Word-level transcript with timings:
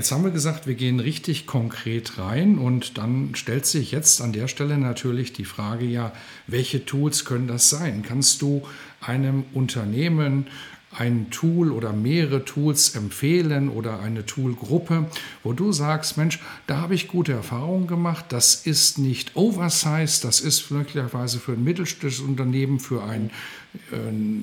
Jetzt 0.00 0.12
haben 0.12 0.24
wir 0.24 0.30
gesagt, 0.30 0.66
wir 0.66 0.76
gehen 0.76 0.98
richtig 0.98 1.46
konkret 1.46 2.16
rein 2.16 2.56
und 2.56 2.96
dann 2.96 3.34
stellt 3.34 3.66
sich 3.66 3.92
jetzt 3.92 4.22
an 4.22 4.32
der 4.32 4.48
Stelle 4.48 4.78
natürlich 4.78 5.34
die 5.34 5.44
Frage, 5.44 5.84
ja, 5.84 6.14
welche 6.46 6.86
Tools 6.86 7.26
können 7.26 7.46
das 7.46 7.68
sein? 7.68 8.02
Kannst 8.02 8.40
du 8.40 8.62
einem 9.02 9.44
Unternehmen 9.52 10.46
ein 10.90 11.28
Tool 11.28 11.70
oder 11.70 11.92
mehrere 11.92 12.46
Tools 12.46 12.94
empfehlen 12.94 13.68
oder 13.68 14.00
eine 14.00 14.24
Toolgruppe, 14.24 15.04
wo 15.42 15.52
du 15.52 15.70
sagst, 15.70 16.16
Mensch, 16.16 16.40
da 16.66 16.78
habe 16.78 16.94
ich 16.94 17.06
gute 17.06 17.32
Erfahrungen 17.32 17.86
gemacht, 17.86 18.24
das 18.30 18.54
ist 18.54 18.98
nicht 18.98 19.36
oversized, 19.36 20.24
das 20.24 20.40
ist 20.40 20.70
möglicherweise 20.70 21.38
für 21.40 21.52
ein 21.52 21.62
mittelständisches 21.62 22.24
Unternehmen, 22.24 22.80
für 22.80 23.04
ein 23.04 23.30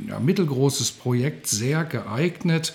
ja, 0.07 0.19
mittelgroßes 0.19 0.91
Projekt 0.91 1.47
sehr 1.47 1.83
geeignet 1.83 2.73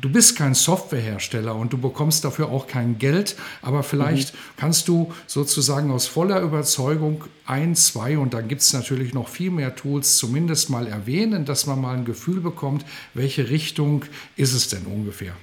du 0.00 0.10
bist 0.10 0.36
kein 0.36 0.54
Softwarehersteller 0.54 1.54
und 1.54 1.72
du 1.72 1.78
bekommst 1.78 2.24
dafür 2.24 2.50
auch 2.50 2.66
kein 2.66 2.98
Geld, 2.98 3.36
aber 3.62 3.82
vielleicht 3.82 4.34
mhm. 4.34 4.38
kannst 4.56 4.88
du 4.88 5.12
sozusagen 5.26 5.90
aus 5.90 6.06
voller 6.06 6.40
Überzeugung 6.40 7.24
ein, 7.46 7.74
zwei 7.74 8.18
und 8.18 8.34
dann 8.34 8.48
gibt 8.48 8.62
es 8.62 8.72
natürlich 8.72 9.14
noch 9.14 9.28
viel 9.28 9.50
mehr 9.50 9.74
Tools 9.74 10.16
zumindest 10.16 10.70
mal 10.70 10.86
erwähnen, 10.86 11.44
dass 11.44 11.66
man 11.66 11.80
mal 11.80 11.96
ein 11.96 12.04
Gefühl 12.04 12.40
bekommt, 12.40 12.84
welche 13.14 13.50
Richtung 13.50 14.04
ist 14.36 14.52
es 14.52 14.68
denn 14.68 14.84
ungefähr? 14.86 15.34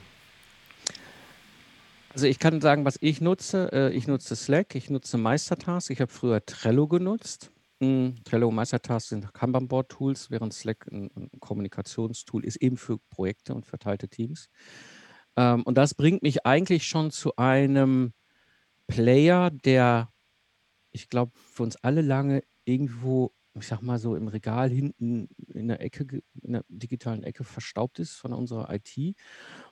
Also 2.13 2.27
ich 2.27 2.39
kann 2.39 2.61
sagen, 2.61 2.85
was 2.85 2.95
ich 3.01 3.19
nutze. 3.19 3.69
Äh, 3.73 3.91
ich 3.91 4.07
nutze 4.07 4.37
Slack, 4.37 4.73
ich 4.75 4.89
nutze 4.89 5.17
Meistertask, 5.17 5.89
ich 5.89 5.99
habe 5.99 6.11
früher 6.11 6.45
Trello 6.45 6.87
genutzt. 6.87 7.51
Hm, 7.85 8.15
Trello 8.23 8.47
und 8.47 8.55
Meistertask 8.55 9.07
sind 9.07 9.33
Kanban-Board-Tools, 9.33 10.31
während 10.31 10.53
Slack 10.53 10.87
ein, 10.91 11.11
ein 11.15 11.39
Kommunikationstool 11.39 12.43
ist, 12.43 12.57
eben 12.57 12.77
für 12.77 12.97
Projekte 13.09 13.53
und 13.53 13.65
verteilte 13.65 14.09
Teams. 14.09 14.49
Ähm, 15.35 15.63
und 15.63 15.77
das 15.77 15.93
bringt 15.93 16.23
mich 16.23 16.45
eigentlich 16.45 16.87
schon 16.87 17.11
zu 17.11 17.35
einem 17.35 18.13
Player, 18.87 19.51
der, 19.51 20.11
ich 20.91 21.09
glaube, 21.09 21.33
für 21.35 21.63
uns 21.63 21.75
alle 21.77 22.01
lange 22.01 22.43
irgendwo, 22.65 23.33
ich 23.53 23.67
sag 23.67 23.81
mal 23.81 23.99
so, 23.99 24.15
im 24.15 24.27
Regal 24.27 24.69
hinten 24.71 25.29
in 25.53 25.67
der 25.67 25.81
Ecke, 25.81 26.21
in 26.41 26.53
der 26.53 26.65
digitalen 26.67 27.23
Ecke 27.23 27.43
verstaubt 27.43 27.99
ist 27.99 28.15
von 28.15 28.33
unserer 28.33 28.73
IT. 28.73 29.15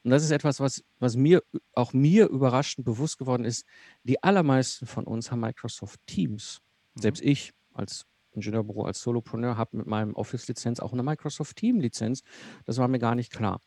Und 0.03 0.11
das 0.11 0.23
ist 0.23 0.31
etwas, 0.31 0.59
was, 0.59 0.83
was 0.99 1.15
mir, 1.15 1.41
auch 1.73 1.93
mir 1.93 2.27
überraschend 2.29 2.85
bewusst 2.85 3.17
geworden 3.17 3.45
ist. 3.45 3.65
Die 4.03 4.21
allermeisten 4.21 4.85
von 4.85 5.05
uns 5.05 5.31
haben 5.31 5.39
Microsoft 5.39 5.99
Teams. 6.05 6.61
Selbst 6.95 7.23
mhm. 7.23 7.29
ich 7.31 7.53
als 7.73 8.05
Ingenieurbüro, 8.31 8.83
als 8.85 9.01
Solopreneur, 9.01 9.57
habe 9.57 9.77
mit 9.77 9.87
meinem 9.87 10.13
Office-Lizenz 10.15 10.79
auch 10.79 10.93
eine 10.93 11.03
Microsoft 11.03 11.55
Team-Lizenz. 11.57 12.23
Das 12.65 12.77
war 12.77 12.87
mir 12.87 12.99
gar 12.99 13.15
nicht 13.15 13.31
klar. 13.31 13.59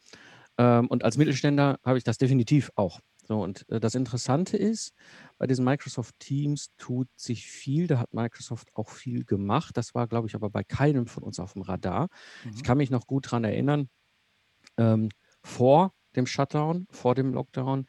Ähm, 0.58 0.88
und 0.88 1.04
als 1.04 1.16
Mittelständler 1.16 1.78
habe 1.84 1.98
ich 1.98 2.04
das 2.04 2.18
definitiv 2.18 2.70
auch. 2.74 3.00
So, 3.26 3.42
und 3.42 3.68
äh, 3.68 3.80
das 3.80 3.94
Interessante 3.94 4.56
ist, 4.56 4.94
bei 5.38 5.46
diesen 5.46 5.64
Microsoft 5.64 6.14
Teams 6.19 6.70
tut 6.78 7.08
sich 7.16 7.47
viel. 7.47 7.86
Da 7.86 7.98
hat 7.98 8.14
Microsoft 8.14 8.70
auch 8.75 8.88
viel 8.88 9.25
gemacht. 9.25 9.76
Das 9.76 9.94
war, 9.94 10.06
glaube 10.06 10.28
ich, 10.28 10.34
aber 10.34 10.48
bei 10.48 10.62
keinem 10.62 11.06
von 11.06 11.22
uns 11.22 11.41
auf 11.41 11.54
dem 11.54 11.62
Radar. 11.62 12.08
Mhm. 12.44 12.52
Ich 12.54 12.62
kann 12.62 12.78
mich 12.78 12.91
noch 12.91 13.06
gut 13.06 13.26
daran 13.26 13.44
erinnern, 13.44 13.88
ähm, 14.76 15.08
vor 15.42 15.92
dem 16.14 16.26
Shutdown, 16.26 16.86
vor 16.91 17.14
dem 17.14 17.34
Lockdown, 17.34 17.86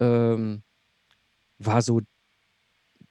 ähm, 0.00 0.62
war 1.58 1.82
so 1.82 2.00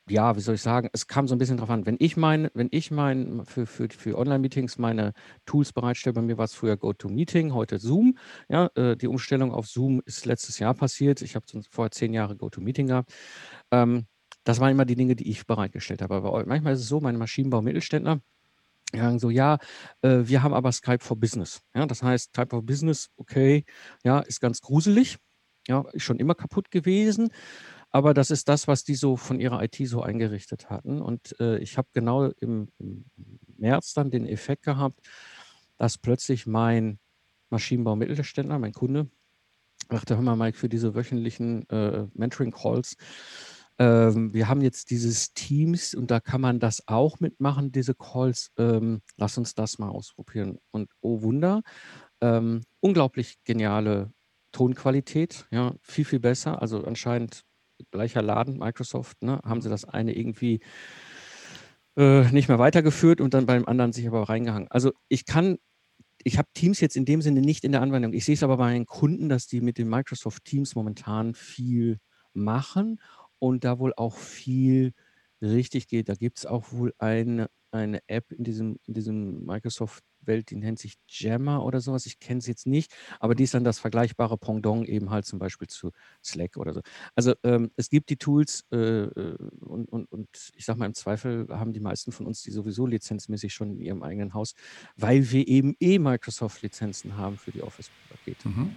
ja, 0.09 0.35
wie 0.35 0.39
soll 0.39 0.55
ich 0.55 0.61
sagen, 0.61 0.89
es 0.93 1.07
kam 1.07 1.27
so 1.27 1.35
ein 1.35 1.37
bisschen 1.37 1.57
drauf 1.57 1.69
an. 1.69 1.85
Wenn 1.85 1.97
ich 1.99 2.17
mein, 2.17 2.49
wenn 2.53 2.69
ich 2.71 2.91
mein 2.91 3.45
für, 3.45 3.65
für, 3.65 3.87
für 3.89 4.17
Online-Meetings 4.17 4.77
meine 4.77 5.13
Tools 5.45 5.73
bereitstelle, 5.73 6.13
bei 6.13 6.21
mir 6.21 6.37
war 6.37 6.45
es 6.45 6.53
früher 6.53 6.77
GoToMeeting, 6.77 7.53
heute 7.53 7.79
Zoom. 7.79 8.17
Ja, 8.49 8.69
äh, 8.75 8.95
die 8.95 9.07
Umstellung 9.07 9.51
auf 9.51 9.67
Zoom 9.67 10.01
ist 10.05 10.25
letztes 10.25 10.59
Jahr 10.59 10.73
passiert. 10.73 11.21
Ich 11.21 11.35
habe 11.35 11.45
vorher 11.69 11.91
zehn 11.91 12.13
Jahre 12.13 12.35
GoToMeeting 12.35 12.87
gehabt. 12.87 13.13
Ähm, 13.71 14.05
das 14.43 14.59
waren 14.59 14.71
immer 14.71 14.85
die 14.85 14.95
Dinge, 14.95 15.15
die 15.15 15.29
ich 15.29 15.45
bereitgestellt 15.45 16.01
habe. 16.01 16.15
Aber 16.15 16.45
manchmal 16.45 16.73
ist 16.73 16.79
es 16.81 16.87
so, 16.87 17.01
meine 17.01 17.17
Maschinenbau-Mittelständler, 17.17 18.21
sagen 18.93 19.19
so, 19.19 19.29
ja, 19.29 19.57
äh, 20.01 20.19
wir 20.23 20.41
haben 20.43 20.53
aber 20.53 20.71
Skype 20.71 21.03
for 21.03 21.19
Business. 21.19 21.61
Ja, 21.75 21.85
das 21.85 22.01
heißt, 22.01 22.29
Skype 22.33 22.49
for 22.51 22.63
Business, 22.63 23.09
okay, 23.17 23.65
ja, 24.03 24.19
ist 24.19 24.39
ganz 24.39 24.61
gruselig. 24.61 25.17
Ja, 25.67 25.83
ist 25.91 26.03
schon 26.03 26.17
immer 26.17 26.33
kaputt 26.33 26.71
gewesen. 26.71 27.29
Aber 27.97 28.13
das 28.13 28.29
ist 28.29 28.47
das, 28.47 28.67
was 28.67 28.83
die 28.83 28.93
so 28.93 29.17
von 29.17 29.39
ihrer 29.39 29.63
IT 29.63 29.77
so 29.87 30.03
eingerichtet 30.03 30.69
hatten. 30.69 31.01
Und 31.01 31.35
äh, 31.39 31.57
ich 31.57 31.79
habe 31.79 31.87
genau 31.93 32.25
im, 32.25 32.69
im, 32.77 33.05
März 33.57 33.95
dann 33.95 34.11
den 34.11 34.27
Effekt 34.27 34.65
gehabt, 34.65 34.99
dass 35.77 35.97
plötzlich 35.97 36.45
mein 36.45 36.99
Maschinenbau-Mittelständler, 37.49 38.59
mein 38.59 38.73
Kunde, 38.73 39.09
sagte, 39.89 40.15
hör 40.15 40.21
mal, 40.21 40.35
Mike, 40.35 40.59
für 40.59 40.69
diese 40.69 40.93
wöchentlichen 40.93 41.67
äh, 41.71 42.05
Mentoring-Calls, 42.13 42.97
ähm, 43.79 44.31
wir 44.31 44.47
haben 44.47 44.61
jetzt 44.61 44.91
dieses 44.91 45.33
Teams 45.33 45.95
und 45.95 46.11
da 46.11 46.19
kann 46.19 46.41
man 46.41 46.59
das 46.59 46.87
auch 46.87 47.19
mitmachen, 47.19 47.71
diese 47.71 47.95
Calls. 47.95 48.51
Ähm, 48.59 49.01
lass 49.15 49.39
uns 49.39 49.55
das 49.55 49.79
mal 49.79 49.89
ausprobieren. 49.89 50.59
Und 50.69 50.91
oh 51.01 51.23
Wunder, 51.23 51.63
ähm, 52.21 52.61
unglaublich 52.79 53.43
geniale 53.43 54.13
Tonqualität, 54.51 55.47
ja, 55.49 55.73
viel, 55.81 56.05
viel 56.05 56.19
besser. 56.19 56.61
Also 56.61 56.83
anscheinend 56.83 57.46
gleicher 57.91 58.21
Laden, 58.21 58.57
Microsoft, 58.57 59.21
ne, 59.23 59.39
haben 59.43 59.61
sie 59.61 59.69
das 59.69 59.85
eine 59.85 60.15
irgendwie 60.15 60.59
äh, 61.97 62.29
nicht 62.31 62.47
mehr 62.47 62.59
weitergeführt 62.59 63.21
und 63.21 63.33
dann 63.33 63.45
beim 63.45 63.65
anderen 63.65 63.93
sich 63.93 64.07
aber 64.07 64.29
reingehangen. 64.29 64.69
Also 64.69 64.91
ich 65.09 65.25
kann, 65.25 65.57
ich 66.23 66.37
habe 66.37 66.47
Teams 66.53 66.79
jetzt 66.79 66.95
in 66.95 67.05
dem 67.05 67.21
Sinne 67.21 67.41
nicht 67.41 67.63
in 67.63 67.71
der 67.71 67.81
Anwendung. 67.81 68.13
Ich 68.13 68.25
sehe 68.25 68.35
es 68.35 68.43
aber 68.43 68.57
bei 68.57 68.65
meinen 68.65 68.85
Kunden, 68.85 69.29
dass 69.29 69.47
die 69.47 69.61
mit 69.61 69.77
den 69.77 69.89
Microsoft 69.89 70.45
Teams 70.45 70.75
momentan 70.75 71.33
viel 71.33 71.99
machen 72.33 73.01
und 73.39 73.63
da 73.63 73.79
wohl 73.79 73.93
auch 73.97 74.15
viel 74.15 74.93
richtig 75.41 75.87
geht. 75.87 76.09
Da 76.09 76.15
gibt 76.15 76.39
es 76.39 76.45
auch 76.45 76.71
wohl 76.71 76.93
eine, 76.99 77.49
eine 77.71 78.01
App 78.07 78.31
in 78.31 78.43
diesem, 78.43 78.77
in 78.85 78.93
diesem 78.93 79.45
Microsoft 79.45 80.03
Welt, 80.27 80.49
die 80.51 80.55
nennt 80.55 80.79
sich 80.79 80.95
Jammer 81.07 81.63
oder 81.63 81.81
sowas. 81.81 82.05
Ich 82.05 82.19
kenne 82.19 82.41
sie 82.41 82.51
jetzt 82.51 82.67
nicht, 82.67 82.93
aber 83.19 83.35
die 83.35 83.43
ist 83.43 83.53
dann 83.53 83.63
das 83.63 83.79
vergleichbare 83.79 84.37
Pendant 84.37 84.87
eben 84.87 85.09
halt 85.09 85.25
zum 85.25 85.39
Beispiel 85.39 85.67
zu 85.67 85.91
Slack 86.23 86.57
oder 86.57 86.73
so. 86.73 86.81
Also 87.15 87.33
ähm, 87.43 87.71
es 87.75 87.89
gibt 87.89 88.09
die 88.09 88.17
Tools 88.17 88.65
äh, 88.71 88.77
äh, 88.77 89.37
und, 89.61 89.89
und, 89.89 90.11
und 90.11 90.29
ich 90.55 90.65
sage 90.65 90.79
mal, 90.79 90.85
im 90.85 90.93
Zweifel 90.93 91.47
haben 91.49 91.73
die 91.73 91.79
meisten 91.79 92.11
von 92.11 92.25
uns 92.25 92.41
die 92.41 92.51
sowieso 92.51 92.85
lizenzmäßig 92.85 93.53
schon 93.53 93.71
in 93.71 93.81
ihrem 93.81 94.03
eigenen 94.03 94.33
Haus, 94.33 94.53
weil 94.95 95.31
wir 95.31 95.47
eben 95.47 95.75
eh 95.79 95.99
Microsoft-Lizenzen 95.99 97.17
haben 97.17 97.37
für 97.37 97.51
die 97.51 97.61
Office-Pakete. 97.61 98.49
Mhm. 98.49 98.75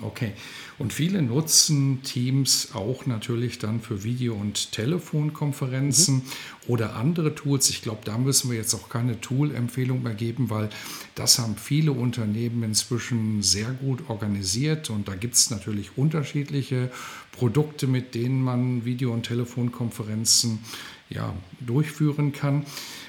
Okay. 0.00 0.32
Und 0.78 0.92
viele 0.92 1.22
nutzen 1.22 2.02
Teams 2.04 2.68
auch 2.72 3.06
natürlich 3.06 3.58
dann 3.58 3.80
für 3.80 4.04
Video- 4.04 4.36
und 4.36 4.70
Telefonkonferenzen 4.70 6.16
mhm. 6.16 6.22
oder 6.68 6.94
andere 6.94 7.34
Tools. 7.34 7.68
Ich 7.70 7.82
glaube, 7.82 8.02
da 8.04 8.16
müssen 8.16 8.48
wir 8.48 8.56
jetzt 8.56 8.74
auch 8.74 8.88
keine 8.88 9.20
Tool-Empfehlung 9.20 10.04
mehr 10.04 10.14
geben, 10.14 10.50
weil 10.50 10.70
das 11.16 11.40
haben 11.40 11.56
viele 11.56 11.90
Unternehmen 11.90 12.62
inzwischen 12.62 13.42
sehr 13.42 13.72
gut 13.72 14.08
organisiert 14.08 14.88
und 14.88 15.08
da 15.08 15.16
gibt 15.16 15.34
es 15.34 15.50
natürlich 15.50 15.98
unterschiedliche 15.98 16.92
Produkte, 17.32 17.88
mit 17.88 18.14
denen 18.14 18.40
man 18.40 18.84
Video- 18.84 19.12
und 19.12 19.24
Telefonkonferenzen 19.24 20.60
ja, 21.10 21.34
durchführen 21.58 22.32
kann. 22.32 22.66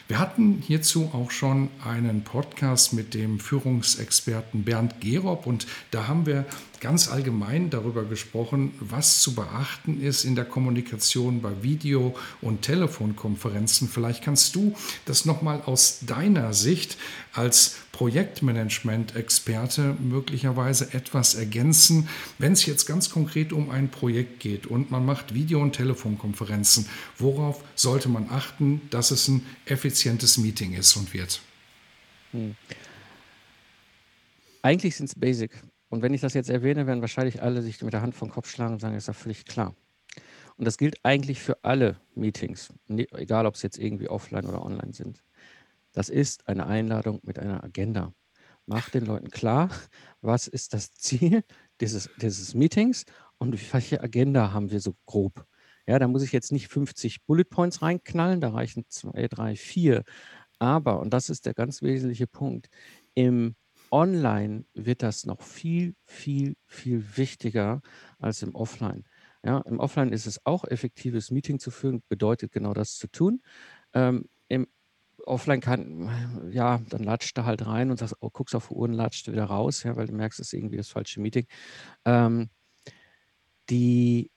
Wir 0.09 0.17
hatten 0.17 0.63
hierzu 0.65 1.11
auch 1.13 1.29
schon 1.29 1.69
einen 1.85 2.23
Podcast 2.23 2.93
mit 2.93 3.13
dem 3.13 3.39
Führungsexperten 3.39 4.63
Bernd 4.63 5.01
Gerob 5.01 5.45
und 5.45 5.67
da 5.91 6.07
haben 6.07 6.25
wir 6.25 6.45
ganz 6.79 7.09
allgemein 7.09 7.69
darüber 7.69 8.03
gesprochen, 8.03 8.73
was 8.79 9.21
zu 9.21 9.35
beachten 9.35 10.01
ist 10.01 10.25
in 10.25 10.33
der 10.33 10.45
Kommunikation 10.45 11.43
bei 11.43 11.51
Video- 11.61 12.15
und 12.41 12.63
Telefonkonferenzen. 12.63 13.87
Vielleicht 13.87 14.23
kannst 14.23 14.55
du 14.55 14.73
das 15.05 15.25
nochmal 15.25 15.61
aus 15.67 15.99
deiner 16.07 16.53
Sicht 16.53 16.97
als 17.33 17.75
Projektmanagement-Experte 17.99 19.97
möglicherweise 19.99 20.93
etwas 20.93 21.35
ergänzen, 21.35 22.07
wenn 22.37 22.53
es 22.53 22.65
jetzt 22.65 22.85
ganz 22.85 23.09
konkret 23.09 23.51
um 23.51 23.69
ein 23.69 23.91
Projekt 23.91 24.39
geht 24.39 24.67
und 24.67 24.89
man 24.89 25.05
macht 25.05 25.33
Video- 25.33 25.59
und 25.61 25.73
Telefonkonferenzen. 25.73 26.85
Worauf 27.17 27.61
sollte 27.75 28.07
man 28.07 28.29
achten, 28.29 28.81
dass 28.89 29.11
es 29.11 29.27
ein 29.27 29.45
effizientes 29.65 30.37
Meeting 30.37 30.75
ist 30.75 30.95
und 30.95 31.13
wird? 31.13 31.41
Hm. 32.31 32.55
eigentlich 34.61 34.95
sind 34.95 35.07
es 35.07 35.15
Basic. 35.15 35.51
Und 35.89 36.01
wenn 36.01 36.13
ich 36.13 36.21
das 36.21 36.33
jetzt 36.35 36.49
erwähne, 36.49 36.87
werden 36.87 37.01
wahrscheinlich 37.01 37.41
alle 37.41 37.61
sich 37.61 37.81
mit 37.81 37.91
der 37.91 38.01
Hand 38.01 38.15
vom 38.15 38.29
Kopf 38.29 38.49
schlagen 38.49 38.75
und 38.75 38.79
sagen, 38.79 38.95
ist 38.95 39.07
ja 39.07 39.13
völlig 39.13 39.43
klar. 39.43 39.75
Und 40.55 40.63
das 40.63 40.77
gilt 40.77 41.03
eigentlich 41.03 41.41
für 41.41 41.65
alle 41.65 41.97
Meetings, 42.15 42.71
egal 42.87 43.45
ob 43.45 43.55
es 43.55 43.61
jetzt 43.61 43.77
irgendwie 43.77 44.07
offline 44.07 44.45
oder 44.45 44.63
online 44.63 44.93
sind. 44.93 45.21
Das 45.91 46.09
ist 46.09 46.47
eine 46.47 46.67
Einladung 46.67 47.19
mit 47.23 47.39
einer 47.39 47.63
Agenda. 47.63 48.13
Mach 48.65 48.89
den 48.89 49.05
Leuten 49.05 49.29
klar, 49.29 49.69
was 50.21 50.47
ist 50.47 50.73
das 50.73 50.93
Ziel 50.93 51.43
dieses, 51.81 52.09
dieses 52.21 52.53
Meetings 52.53 53.05
und 53.37 53.73
welche 53.73 54.01
Agenda 54.01 54.53
haben 54.53 54.69
wir 54.71 54.79
so 54.79 54.95
grob. 55.05 55.45
Ja, 55.87 55.97
da 55.97 56.07
muss 56.07 56.21
ich 56.21 56.31
jetzt 56.31 56.51
nicht 56.51 56.67
50 56.67 57.25
Bullet 57.25 57.45
Points 57.45 57.81
reinknallen, 57.81 58.41
da 58.41 58.49
reichen 58.49 58.85
zwei, 58.89 59.27
drei, 59.27 59.55
vier. 59.55 60.03
Aber, 60.59 60.99
und 60.99 61.11
das 61.13 61.29
ist 61.29 61.47
der 61.47 61.55
ganz 61.55 61.81
wesentliche 61.81 62.27
Punkt, 62.27 62.69
im 63.15 63.55
Online 63.91 64.65
wird 64.75 65.01
das 65.01 65.25
noch 65.25 65.41
viel, 65.41 65.95
viel, 66.05 66.55
viel 66.67 67.17
wichtiger 67.17 67.81
als 68.19 68.43
im 68.43 68.53
Offline. 68.53 69.05
Ja, 69.43 69.59
im 69.61 69.79
Offline 69.79 70.11
ist 70.11 70.27
es 70.27 70.45
auch 70.45 70.65
effektives 70.65 71.31
Meeting 71.31 71.59
zu 71.59 71.71
führen, 71.71 72.03
bedeutet 72.09 72.51
genau 72.51 72.73
das 72.73 72.97
zu 72.97 73.07
tun. 73.07 73.41
Ähm, 73.93 74.25
Offline 75.25 75.61
kann, 75.61 76.49
ja, 76.51 76.81
dann 76.89 77.03
latscht 77.03 77.37
du 77.37 77.45
halt 77.45 77.65
rein 77.65 77.91
und 77.91 77.97
sagst, 77.97 78.15
oh, 78.19 78.29
guckst 78.29 78.55
auf 78.55 78.69
die 78.69 78.73
Uhr 78.73 78.83
und 78.83 78.93
latscht 78.93 79.27
wieder 79.31 79.45
raus, 79.45 79.83
ja, 79.83 79.95
weil 79.95 80.07
du 80.07 80.13
merkst, 80.13 80.39
es 80.39 80.47
ist 80.47 80.53
irgendwie 80.53 80.77
das 80.77 80.89
falsche 80.89 81.21
Meeting. 81.21 81.45
Ähm, 82.05 82.49
die, 83.69 84.31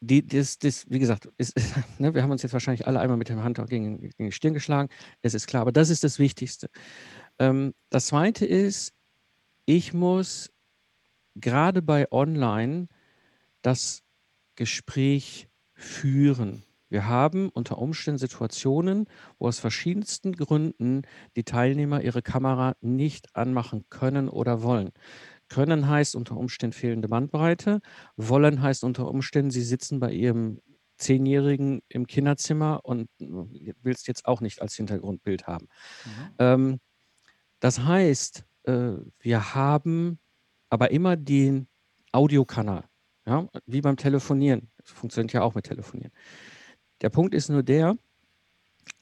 die, 0.00 0.26
das, 0.26 0.58
das, 0.58 0.88
wie 0.88 0.98
gesagt, 0.98 1.28
ist, 1.38 1.54
ne, 1.98 2.14
wir 2.14 2.22
haben 2.22 2.30
uns 2.30 2.42
jetzt 2.42 2.52
wahrscheinlich 2.52 2.86
alle 2.86 3.00
einmal 3.00 3.16
mit 3.16 3.28
dem 3.28 3.42
Hand 3.42 3.58
gegen, 3.68 4.00
gegen 4.00 4.26
die 4.26 4.32
Stirn 4.32 4.54
geschlagen. 4.54 4.88
Es 5.22 5.34
ist 5.34 5.46
klar, 5.46 5.62
aber 5.62 5.72
das 5.72 5.90
ist 5.90 6.04
das 6.04 6.18
Wichtigste. 6.18 6.68
Ähm, 7.38 7.74
das 7.90 8.06
zweite 8.06 8.46
ist, 8.46 8.92
ich 9.64 9.92
muss 9.92 10.52
gerade 11.34 11.82
bei 11.82 12.10
Online 12.12 12.88
das 13.62 14.02
Gespräch 14.54 15.48
führen. 15.74 16.65
Wir 16.88 17.08
haben 17.08 17.48
unter 17.48 17.78
Umständen 17.78 18.18
Situationen, 18.18 19.06
wo 19.38 19.48
aus 19.48 19.58
verschiedensten 19.58 20.32
Gründen 20.32 21.02
die 21.34 21.44
Teilnehmer 21.44 22.02
ihre 22.02 22.22
Kamera 22.22 22.74
nicht 22.80 23.34
anmachen 23.34 23.84
können 23.90 24.28
oder 24.28 24.62
wollen. 24.62 24.90
Können 25.48 25.88
heißt 25.88 26.16
unter 26.16 26.36
Umständen 26.36 26.74
fehlende 26.74 27.08
Bandbreite, 27.08 27.80
wollen 28.16 28.62
heißt 28.62 28.84
unter 28.84 29.08
Umständen, 29.08 29.50
sie 29.50 29.62
sitzen 29.62 30.00
bei 30.00 30.12
ihrem 30.12 30.60
Zehnjährigen 30.96 31.82
im 31.88 32.06
Kinderzimmer 32.06 32.80
und 32.84 33.08
willst 33.18 34.08
jetzt 34.08 34.26
auch 34.26 34.40
nicht 34.40 34.62
als 34.62 34.74
Hintergrundbild 34.74 35.46
haben. 35.46 35.68
Mhm. 36.04 36.34
Ähm, 36.38 36.80
das 37.60 37.80
heißt, 37.80 38.44
äh, 38.64 38.92
wir 39.20 39.54
haben 39.54 40.18
aber 40.70 40.90
immer 40.90 41.16
den 41.16 41.68
Audiokanal, 42.12 42.84
ja, 43.26 43.46
wie 43.66 43.80
beim 43.80 43.96
Telefonieren. 43.96 44.70
Das 44.78 44.90
funktioniert 44.90 45.32
ja 45.32 45.42
auch 45.42 45.54
mit 45.54 45.66
Telefonieren. 45.66 46.12
Der 47.00 47.10
Punkt 47.10 47.34
ist 47.34 47.48
nur 47.48 47.62
der, 47.62 47.96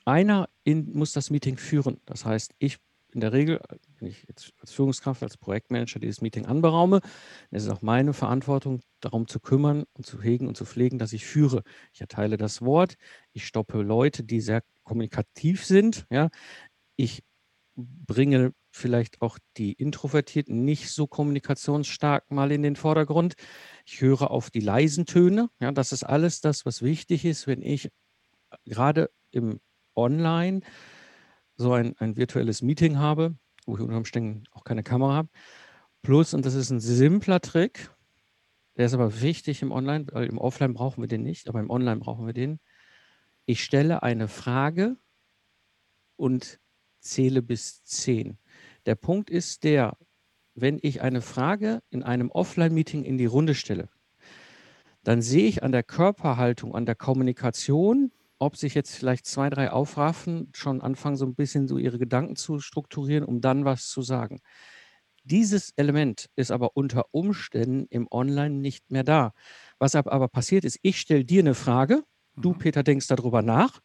einer 0.04 0.48
in, 0.64 0.92
muss 0.92 1.12
das 1.12 1.30
Meeting 1.30 1.56
führen. 1.56 2.00
Das 2.06 2.24
heißt, 2.24 2.54
ich 2.58 2.78
in 3.14 3.20
der 3.20 3.32
Regel, 3.32 3.60
wenn 3.98 4.08
ich 4.08 4.24
jetzt 4.26 4.52
als 4.60 4.72
Führungskraft, 4.72 5.22
als 5.22 5.36
Projektmanager 5.36 6.00
dieses 6.00 6.20
Meeting 6.20 6.46
anberaume, 6.46 7.00
dann 7.00 7.56
ist 7.56 7.64
es 7.64 7.70
auch 7.70 7.80
meine 7.80 8.12
Verantwortung, 8.12 8.80
darum 9.00 9.28
zu 9.28 9.38
kümmern 9.38 9.84
und 9.94 10.04
zu 10.04 10.20
hegen 10.20 10.48
und 10.48 10.56
zu 10.56 10.64
pflegen, 10.64 10.98
dass 10.98 11.12
ich 11.12 11.24
führe. 11.24 11.62
Ich 11.92 12.00
erteile 12.00 12.36
das 12.36 12.60
Wort, 12.60 12.96
ich 13.32 13.46
stoppe 13.46 13.82
Leute, 13.82 14.24
die 14.24 14.40
sehr 14.40 14.62
kommunikativ 14.82 15.64
sind. 15.64 16.06
Ja. 16.10 16.28
Ich 16.96 17.22
bringe 17.76 18.52
vielleicht 18.70 19.22
auch 19.22 19.38
die 19.56 19.72
Introvertierten 19.72 20.64
nicht 20.64 20.90
so 20.90 21.06
kommunikationsstark 21.06 22.30
mal 22.30 22.52
in 22.52 22.62
den 22.62 22.76
Vordergrund. 22.76 23.34
Ich 23.84 24.00
höre 24.00 24.30
auf 24.30 24.50
die 24.50 24.60
leisen 24.60 25.06
Töne. 25.06 25.48
Ja, 25.60 25.72
das 25.72 25.92
ist 25.92 26.04
alles 26.04 26.40
das, 26.40 26.66
was 26.66 26.82
wichtig 26.82 27.24
ist, 27.24 27.46
wenn 27.46 27.62
ich 27.62 27.90
gerade 28.64 29.10
im 29.30 29.60
Online 29.94 30.60
so 31.56 31.72
ein, 31.72 31.94
ein 31.98 32.16
virtuelles 32.16 32.62
Meeting 32.62 32.98
habe, 32.98 33.36
wo 33.66 33.76
ich 33.76 33.82
unter 33.82 33.96
Umständen 33.96 34.44
auch 34.52 34.64
keine 34.64 34.82
Kamera 34.82 35.14
habe. 35.14 35.28
Plus, 36.02 36.34
und 36.34 36.44
das 36.44 36.54
ist 36.54 36.70
ein 36.70 36.80
simpler 36.80 37.40
Trick, 37.40 37.90
der 38.76 38.86
ist 38.86 38.94
aber 38.94 39.20
wichtig 39.20 39.62
im 39.62 39.72
Online, 39.72 40.06
weil 40.12 40.26
im 40.26 40.38
Offline 40.38 40.74
brauchen 40.74 41.02
wir 41.02 41.08
den 41.08 41.22
nicht, 41.22 41.48
aber 41.48 41.60
im 41.60 41.70
Online 41.70 42.00
brauchen 42.00 42.26
wir 42.26 42.34
den. 42.34 42.60
Ich 43.46 43.62
stelle 43.62 44.02
eine 44.02 44.26
Frage 44.26 44.96
und 46.16 46.60
zähle 47.04 47.42
bis 47.42 47.84
zehn. 47.84 48.38
Der 48.86 48.94
Punkt 48.94 49.30
ist 49.30 49.64
der, 49.64 49.96
wenn 50.54 50.78
ich 50.82 51.02
eine 51.02 51.20
Frage 51.20 51.80
in 51.90 52.02
einem 52.02 52.30
Offline-Meeting 52.30 53.04
in 53.04 53.18
die 53.18 53.26
Runde 53.26 53.54
stelle, 53.54 53.88
dann 55.02 55.20
sehe 55.20 55.46
ich 55.46 55.62
an 55.62 55.72
der 55.72 55.82
Körperhaltung, 55.82 56.74
an 56.74 56.86
der 56.86 56.94
Kommunikation, 56.94 58.10
ob 58.38 58.56
sich 58.56 58.74
jetzt 58.74 58.96
vielleicht 58.96 59.26
zwei, 59.26 59.50
drei 59.50 59.70
aufraffen, 59.70 60.50
schon 60.54 60.80
anfangen, 60.80 61.16
so 61.16 61.26
ein 61.26 61.34
bisschen 61.34 61.68
so 61.68 61.78
ihre 61.78 61.98
Gedanken 61.98 62.36
zu 62.36 62.58
strukturieren, 62.58 63.24
um 63.24 63.40
dann 63.40 63.64
was 63.64 63.88
zu 63.88 64.02
sagen. 64.02 64.40
Dieses 65.24 65.72
Element 65.76 66.28
ist 66.36 66.50
aber 66.50 66.76
unter 66.76 67.06
Umständen 67.12 67.86
im 67.88 68.06
Online 68.10 68.54
nicht 68.54 68.90
mehr 68.90 69.04
da. 69.04 69.32
Was 69.78 69.94
aber 69.94 70.28
passiert 70.28 70.64
ist, 70.64 70.78
ich 70.82 71.00
stelle 71.00 71.24
dir 71.24 71.40
eine 71.40 71.54
Frage, 71.54 72.02
du, 72.36 72.50
mhm. 72.50 72.58
Peter, 72.58 72.82
denkst 72.82 73.06
darüber 73.06 73.40
nach 73.42 73.80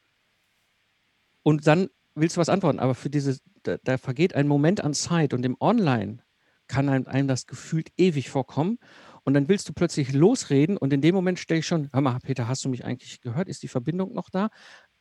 und 1.44 1.68
dann 1.68 1.88
willst 2.20 2.38
du 2.38 2.42
was 2.42 2.50
antworten, 2.50 2.80
aber 2.80 2.96
für 2.96 3.10
diese, 3.10 3.40
da, 3.64 3.78
da, 3.84 3.98
vergeht 3.98 4.36
ein 4.36 4.48
Moment 4.48 4.84
an 4.84 4.94
Zeit 4.94 5.34
und 5.34 5.46
im 5.46 5.58
Online 5.60 6.24
kann 6.68 6.90
einem, 6.90 7.08
einem 7.08 7.28
das 7.28 7.48
gefühlt 7.48 7.90
ewig 7.98 8.30
vorkommen 8.30 8.78
und 9.24 9.34
dann 9.34 9.50
willst 9.50 9.68
du 9.68 9.74
plötzlich 9.74 10.14
losreden 10.14 10.78
und 10.78 10.94
in 10.94 11.02
dem 11.02 11.16
Moment 11.16 11.40
stelle 11.40 11.60
ich 11.60 11.68
schon, 11.68 11.90
hör 11.92 12.02
mal, 12.02 12.20
Peter, 12.20 12.48
hast 12.48 12.64
du 12.64 12.70
mich 12.70 12.86
eigentlich 12.86 13.22
gehört? 13.22 13.50
Ist 13.50 13.64
die 13.64 13.68
Verbindung 13.68 14.14
noch 14.14 14.30
da? 14.30 14.50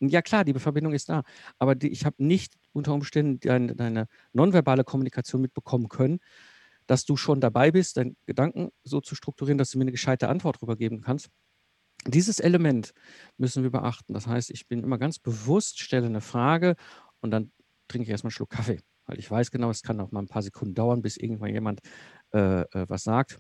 Ja 0.00 0.22
klar, 0.22 0.44
die 0.44 0.54
Verbindung 0.54 0.92
ist 0.92 1.08
da, 1.08 1.22
aber 1.58 1.74
die, 1.74 1.88
ich 1.88 2.04
habe 2.04 2.16
nicht 2.24 2.54
unter 2.72 2.94
Umständen 2.94 3.40
deine, 3.40 3.74
deine 3.74 4.06
nonverbale 4.32 4.84
Kommunikation 4.84 5.42
mitbekommen 5.42 5.88
können, 5.88 6.20
dass 6.86 7.04
du 7.04 7.16
schon 7.16 7.40
dabei 7.40 7.70
bist, 7.70 7.96
deine 7.96 8.14
Gedanken 8.26 8.70
so 8.82 9.00
zu 9.00 9.14
strukturieren, 9.14 9.58
dass 9.58 9.70
du 9.70 9.78
mir 9.78 9.84
eine 9.84 9.92
gescheite 9.92 10.28
Antwort 10.28 10.56
darüber 10.56 10.76
geben 10.76 11.02
kannst. 11.02 11.28
Dieses 12.06 12.38
Element 12.38 12.92
müssen 13.36 13.62
wir 13.62 13.70
beachten. 13.70 14.14
Das 14.14 14.26
heißt, 14.26 14.50
ich 14.50 14.68
bin 14.68 14.82
immer 14.82 14.98
ganz 14.98 15.18
bewusst, 15.18 15.80
stelle 15.80 16.06
eine 16.06 16.20
Frage 16.20 16.76
und 17.20 17.30
dann 17.30 17.52
trinke 17.88 18.04
ich 18.04 18.10
erstmal 18.10 18.28
einen 18.28 18.32
Schluck 18.32 18.50
Kaffee, 18.50 18.80
weil 19.06 19.18
ich 19.18 19.30
weiß 19.30 19.50
genau, 19.50 19.70
es 19.70 19.82
kann 19.82 20.00
auch 20.00 20.10
mal 20.10 20.20
ein 20.20 20.28
paar 20.28 20.42
Sekunden 20.42 20.74
dauern, 20.74 21.02
bis 21.02 21.16
irgendwann 21.16 21.52
jemand 21.52 21.80
äh, 22.32 22.62
äh, 22.62 22.86
was 22.88 23.04
sagt. 23.04 23.38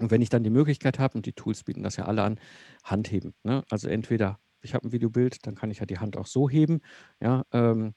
Und 0.00 0.10
wenn 0.10 0.22
ich 0.22 0.28
dann 0.28 0.44
die 0.44 0.50
Möglichkeit 0.50 0.98
habe, 0.98 1.18
und 1.18 1.26
die 1.26 1.32
Tools 1.32 1.64
bieten 1.64 1.82
das 1.82 1.96
ja 1.96 2.04
alle 2.04 2.22
an, 2.22 2.38
Handheben. 2.84 3.34
Ne? 3.42 3.64
Also 3.68 3.88
entweder 3.88 4.38
ich 4.62 4.74
habe 4.74 4.88
ein 4.88 4.92
Videobild, 4.92 5.46
dann 5.46 5.54
kann 5.54 5.70
ich 5.70 5.78
ja 5.78 5.86
die 5.86 5.98
Hand 5.98 6.16
auch 6.16 6.26
so 6.26 6.48
heben, 6.48 6.80
ja, 7.20 7.44
ähm, 7.52 7.94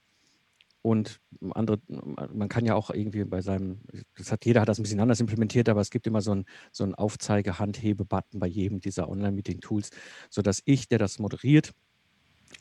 und 0.83 1.19
andere, 1.51 1.79
man 1.87 2.49
kann 2.49 2.65
ja 2.65 2.73
auch 2.73 2.89
irgendwie 2.89 3.23
bei 3.23 3.41
seinem, 3.41 3.81
das 4.17 4.31
hat 4.31 4.45
jeder 4.45 4.61
hat 4.61 4.67
das 4.67 4.79
ein 4.79 4.83
bisschen 4.83 4.99
anders 4.99 5.19
implementiert, 5.19 5.69
aber 5.69 5.79
es 5.81 5.91
gibt 5.91 6.07
immer 6.07 6.21
so 6.21 6.31
einen 6.31 6.45
so 6.71 6.83
einen 6.83 6.95
Aufzeige-Handhebe-Button 6.95 8.39
bei 8.39 8.47
jedem 8.47 8.79
dieser 8.79 9.07
Online-Meeting-Tools, 9.07 9.91
sodass 10.31 10.63
ich, 10.65 10.87
der 10.87 10.97
das 10.97 11.19
moderiert, 11.19 11.73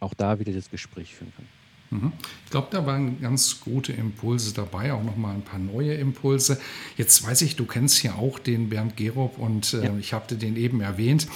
auch 0.00 0.12
da 0.12 0.38
wieder 0.38 0.52
das 0.52 0.70
Gespräch 0.70 1.14
führen 1.14 1.32
kann. 1.34 1.46
Ich 2.44 2.50
glaube, 2.50 2.68
da 2.70 2.86
waren 2.86 3.20
ganz 3.20 3.60
gute 3.60 3.92
Impulse 3.92 4.54
dabei, 4.54 4.92
auch 4.92 5.02
nochmal 5.02 5.34
ein 5.34 5.42
paar 5.42 5.58
neue 5.58 5.94
Impulse. 5.94 6.60
Jetzt 6.96 7.26
weiß 7.26 7.42
ich, 7.42 7.56
du 7.56 7.64
kennst 7.64 8.02
ja 8.04 8.14
auch 8.14 8.38
den 8.38 8.68
Bernd 8.68 8.96
Gerob 8.96 9.38
und 9.38 9.74
äh, 9.74 9.86
ja. 9.86 9.96
ich 9.98 10.12
habe 10.12 10.36
den 10.36 10.56
eben 10.56 10.80
erwähnt. 10.80 11.26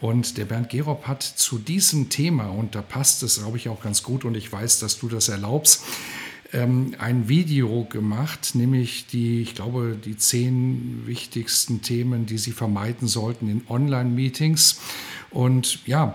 Und 0.00 0.38
der 0.38 0.44
Bernd 0.44 0.68
Gerob 0.68 1.08
hat 1.08 1.22
zu 1.22 1.58
diesem 1.58 2.08
Thema, 2.08 2.50
und 2.50 2.74
da 2.74 2.82
passt 2.82 3.22
es, 3.24 3.40
glaube 3.40 3.56
ich, 3.56 3.68
auch 3.68 3.82
ganz 3.82 4.02
gut, 4.02 4.24
und 4.24 4.36
ich 4.36 4.52
weiß, 4.52 4.78
dass 4.78 4.98
du 4.98 5.08
das 5.08 5.28
erlaubst, 5.28 5.82
ähm, 6.52 6.94
ein 6.98 7.28
Video 7.28 7.84
gemacht, 7.84 8.54
nämlich 8.54 9.06
die, 9.06 9.40
ich 9.42 9.54
glaube, 9.54 9.96
die 10.02 10.16
zehn 10.16 11.02
wichtigsten 11.06 11.82
Themen, 11.82 12.26
die 12.26 12.38
Sie 12.38 12.52
vermeiden 12.52 13.08
sollten 13.08 13.48
in 13.48 13.62
Online-Meetings. 13.68 14.80
Und 15.30 15.84
ja, 15.86 16.14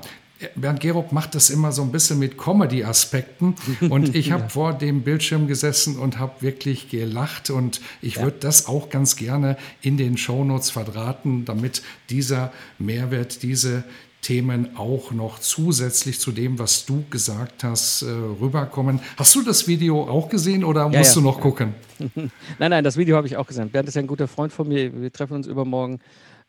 Bernd 0.55 0.79
Gerob 0.79 1.11
macht 1.11 1.35
das 1.35 1.49
immer 1.49 1.71
so 1.71 1.81
ein 1.81 1.91
bisschen 1.91 2.19
mit 2.19 2.37
Comedy-Aspekten. 2.37 3.55
Und 3.89 4.15
ich 4.15 4.31
habe 4.31 4.43
ja. 4.43 4.49
vor 4.49 4.73
dem 4.73 5.01
Bildschirm 5.01 5.47
gesessen 5.47 5.97
und 5.97 6.19
habe 6.19 6.41
wirklich 6.41 6.89
gelacht. 6.89 7.49
Und 7.49 7.81
ich 8.01 8.15
ja. 8.15 8.23
würde 8.23 8.37
das 8.39 8.67
auch 8.67 8.89
ganz 8.89 9.15
gerne 9.15 9.57
in 9.81 9.97
den 9.97 10.17
Shownotes 10.17 10.69
verdrahten, 10.69 11.45
damit 11.45 11.81
dieser 12.09 12.51
Mehrwert, 12.79 13.43
diese 13.43 13.83
Themen 14.21 14.77
auch 14.77 15.11
noch 15.11 15.39
zusätzlich 15.39 16.19
zu 16.19 16.31
dem, 16.31 16.59
was 16.59 16.85
du 16.85 17.03
gesagt 17.09 17.63
hast, 17.63 18.03
äh, 18.03 18.05
rüberkommen. 18.05 18.99
Hast 19.17 19.33
du 19.33 19.41
das 19.41 19.67
Video 19.67 20.03
auch 20.03 20.29
gesehen 20.29 20.63
oder 20.63 20.87
musst 20.89 21.15
ja, 21.15 21.21
du 21.21 21.27
noch 21.27 21.41
gucken? 21.41 21.73
nein, 22.15 22.31
nein, 22.69 22.83
das 22.83 22.97
Video 22.97 23.17
habe 23.17 23.25
ich 23.25 23.35
auch 23.35 23.47
gesehen. 23.47 23.69
Bernd 23.69 23.89
ist 23.89 23.95
ja 23.95 24.01
ein 24.01 24.07
guter 24.07 24.27
Freund 24.27 24.53
von 24.53 24.67
mir. 24.67 25.01
Wir 25.01 25.11
treffen 25.11 25.33
uns 25.33 25.47
übermorgen 25.47 25.99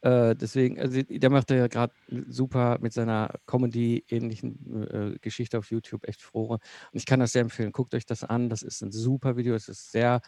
äh, 0.02 0.34
deswegen, 0.34 0.80
also 0.80 1.00
der 1.02 1.30
macht 1.30 1.50
ja 1.50 1.68
gerade 1.68 1.94
super 2.28 2.78
mit 2.80 2.92
seiner 2.92 3.34
Comedy-ähnlichen 3.46 5.14
äh, 5.14 5.18
Geschichte 5.20 5.58
auf 5.58 5.70
YouTube, 5.70 6.06
echt 6.08 6.20
froh. 6.20 6.54
Und 6.54 6.60
ich 6.92 7.06
kann 7.06 7.20
das 7.20 7.32
sehr 7.32 7.42
empfehlen. 7.42 7.70
Guckt 7.70 7.94
euch 7.94 8.04
das 8.04 8.24
an. 8.24 8.48
Das 8.48 8.62
ist 8.62 8.82
ein 8.82 8.90
super 8.90 9.36
Video. 9.36 9.54
Es 9.54 9.68
ist 9.68 9.92
sehr 9.92 10.20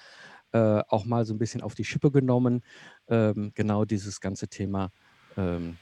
äh, 0.52 0.82
auch 0.88 1.04
mal 1.04 1.26
so 1.26 1.34
ein 1.34 1.38
bisschen 1.38 1.60
auf 1.60 1.74
die 1.74 1.84
Schippe 1.84 2.12
genommen. 2.12 2.62
Ähm, 3.08 3.50
genau 3.54 3.84
dieses 3.84 4.20
ganze 4.20 4.46
Thema 4.46 4.92
ähm, 5.36 5.76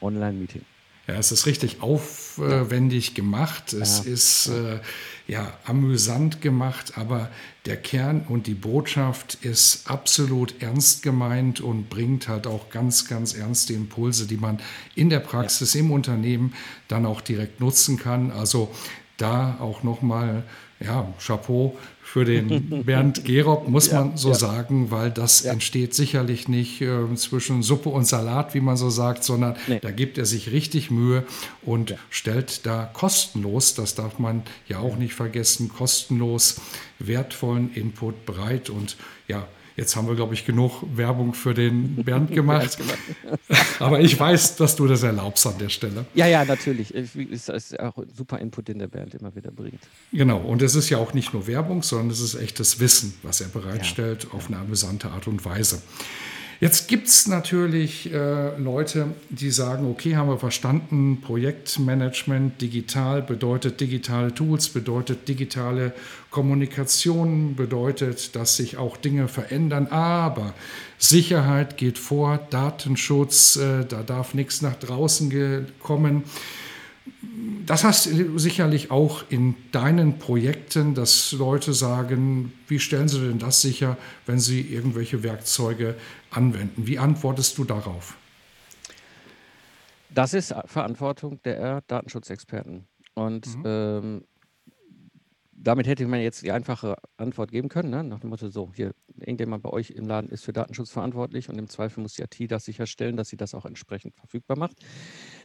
Online-Meeting. 0.00 0.64
Ja, 1.08 1.14
es 1.14 1.32
ist 1.32 1.46
richtig 1.46 1.82
aufwendig 1.82 3.14
gemacht. 3.14 3.72
Es 3.72 4.04
ja. 4.04 4.12
ist 4.12 4.46
äh, 4.48 4.78
ja 5.26 5.52
amüsant 5.64 6.40
gemacht, 6.40 6.96
aber 6.96 7.28
der 7.66 7.76
Kern 7.76 8.24
und 8.28 8.46
die 8.46 8.54
Botschaft 8.54 9.34
ist 9.42 9.90
absolut 9.90 10.62
ernst 10.62 11.02
gemeint 11.02 11.60
und 11.60 11.90
bringt 11.90 12.28
halt 12.28 12.46
auch 12.46 12.70
ganz, 12.70 13.08
ganz 13.08 13.34
ernste 13.34 13.72
Impulse, 13.72 14.26
die 14.26 14.36
man 14.36 14.60
in 14.94 15.10
der 15.10 15.20
Praxis 15.20 15.74
ja. 15.74 15.80
im 15.80 15.90
Unternehmen 15.90 16.54
dann 16.86 17.04
auch 17.04 17.20
direkt 17.20 17.60
nutzen 17.60 17.98
kann. 17.98 18.30
Also 18.30 18.72
da 19.16 19.56
auch 19.60 19.82
nochmal 19.82 20.44
ja, 20.78 21.12
Chapeau 21.18 21.76
für 22.12 22.26
den 22.26 22.84
Bernd 22.84 23.24
Gerob, 23.24 23.68
muss 23.68 23.90
ja, 23.90 24.04
man 24.04 24.18
so 24.18 24.28
ja. 24.28 24.34
sagen, 24.34 24.90
weil 24.90 25.10
das 25.10 25.44
ja. 25.44 25.52
entsteht 25.52 25.94
sicherlich 25.94 26.46
nicht 26.46 26.82
äh, 26.82 27.14
zwischen 27.14 27.62
Suppe 27.62 27.88
und 27.88 28.04
Salat, 28.04 28.52
wie 28.52 28.60
man 28.60 28.76
so 28.76 28.90
sagt, 28.90 29.24
sondern 29.24 29.56
nee. 29.66 29.78
da 29.80 29.90
gibt 29.90 30.18
er 30.18 30.26
sich 30.26 30.52
richtig 30.52 30.90
Mühe 30.90 31.24
und 31.62 31.94
stellt 32.10 32.66
da 32.66 32.84
kostenlos, 32.92 33.74
das 33.74 33.94
darf 33.94 34.18
man 34.18 34.42
ja 34.68 34.78
auch 34.78 34.96
nicht 34.96 35.14
vergessen, 35.14 35.70
kostenlos 35.70 36.60
wertvollen 36.98 37.72
Input 37.72 38.26
bereit 38.26 38.68
und 38.68 38.98
ja, 39.26 39.48
Jetzt 39.76 39.96
haben 39.96 40.06
wir, 40.06 40.14
glaube 40.14 40.34
ich, 40.34 40.44
genug 40.44 40.82
Werbung 40.94 41.34
für 41.34 41.54
den 41.54 41.96
Bernd 42.04 42.32
gemacht. 42.32 42.78
Aber 43.78 44.00
ich 44.00 44.18
weiß, 44.18 44.56
dass 44.56 44.76
du 44.76 44.86
das 44.86 45.02
erlaubst 45.02 45.46
an 45.46 45.58
der 45.58 45.68
Stelle. 45.68 46.04
Ja, 46.14 46.26
ja, 46.26 46.44
natürlich. 46.44 46.94
Es 46.94 47.14
ist 47.48 47.80
auch 47.80 47.96
ein 47.98 48.08
super 48.14 48.38
Input, 48.38 48.68
den 48.68 48.78
der 48.78 48.88
Bernd 48.88 49.14
immer 49.14 49.34
wieder 49.34 49.50
bringt. 49.50 49.80
Genau. 50.12 50.38
Und 50.38 50.62
es 50.62 50.74
ist 50.74 50.90
ja 50.90 50.98
auch 50.98 51.14
nicht 51.14 51.32
nur 51.32 51.46
Werbung, 51.46 51.82
sondern 51.82 52.10
es 52.10 52.20
ist 52.20 52.34
echtes 52.34 52.80
Wissen, 52.80 53.14
was 53.22 53.40
er 53.40 53.48
bereitstellt, 53.48 54.24
ja. 54.24 54.30
auf 54.32 54.48
eine 54.48 54.58
amüsante 54.58 55.10
Art 55.10 55.26
und 55.26 55.44
Weise. 55.44 55.82
Jetzt 56.62 56.86
gibt 56.86 57.08
es 57.08 57.26
natürlich 57.26 58.12
äh, 58.12 58.56
Leute, 58.56 59.08
die 59.30 59.50
sagen, 59.50 59.90
okay, 59.90 60.14
haben 60.14 60.28
wir 60.28 60.38
verstanden, 60.38 61.20
Projektmanagement 61.20 62.62
digital 62.62 63.20
bedeutet 63.20 63.80
digitale 63.80 64.32
Tools, 64.32 64.68
bedeutet 64.68 65.26
digitale 65.26 65.92
Kommunikation, 66.30 67.56
bedeutet, 67.56 68.36
dass 68.36 68.54
sich 68.58 68.76
auch 68.76 68.96
Dinge 68.96 69.26
verändern, 69.26 69.88
aber 69.88 70.54
Sicherheit 70.98 71.78
geht 71.78 71.98
vor, 71.98 72.38
Datenschutz, 72.50 73.56
äh, 73.56 73.84
da 73.84 74.04
darf 74.04 74.32
nichts 74.32 74.62
nach 74.62 74.76
draußen 74.76 75.66
kommen. 75.80 76.22
Das 77.66 77.84
hast 77.84 78.06
du 78.06 78.38
sicherlich 78.38 78.90
auch 78.90 79.24
in 79.28 79.54
deinen 79.72 80.18
Projekten, 80.18 80.94
dass 80.94 81.32
Leute 81.32 81.72
sagen, 81.72 82.52
wie 82.68 82.78
stellen 82.78 83.08
sie 83.08 83.20
denn 83.20 83.38
das 83.38 83.60
sicher, 83.60 83.96
wenn 84.26 84.38
sie 84.38 84.60
irgendwelche 84.60 85.22
Werkzeuge 85.22 85.96
anwenden? 86.30 86.86
Wie 86.86 86.98
antwortest 86.98 87.58
du 87.58 87.64
darauf? 87.64 88.16
Das 90.10 90.34
ist 90.34 90.54
Verantwortung 90.66 91.40
der 91.42 91.82
Datenschutzexperten. 91.86 92.86
Und 93.14 93.56
mhm. 93.56 93.62
ähm, 93.64 94.24
damit 95.62 95.86
hätte 95.86 96.06
man 96.06 96.20
jetzt 96.20 96.42
die 96.42 96.52
einfache 96.52 96.96
Antwort 97.16 97.52
geben 97.52 97.68
können, 97.68 97.90
ne? 97.90 98.02
nach 98.02 98.20
dem 98.20 98.30
Motto, 98.30 98.48
so, 98.48 98.72
hier, 98.74 98.94
irgendjemand 99.18 99.62
bei 99.62 99.70
euch 99.70 99.90
im 99.90 100.06
Laden 100.06 100.30
ist 100.30 100.44
für 100.44 100.52
Datenschutz 100.52 100.90
verantwortlich 100.90 101.48
und 101.48 101.58
im 101.58 101.68
Zweifel 101.68 102.00
muss 102.00 102.14
die 102.14 102.22
IT 102.22 102.50
das 102.50 102.64
sicherstellen, 102.64 103.16
dass 103.16 103.28
sie 103.28 103.36
das 103.36 103.54
auch 103.54 103.64
entsprechend 103.64 104.16
verfügbar 104.16 104.58
macht. 104.58 104.76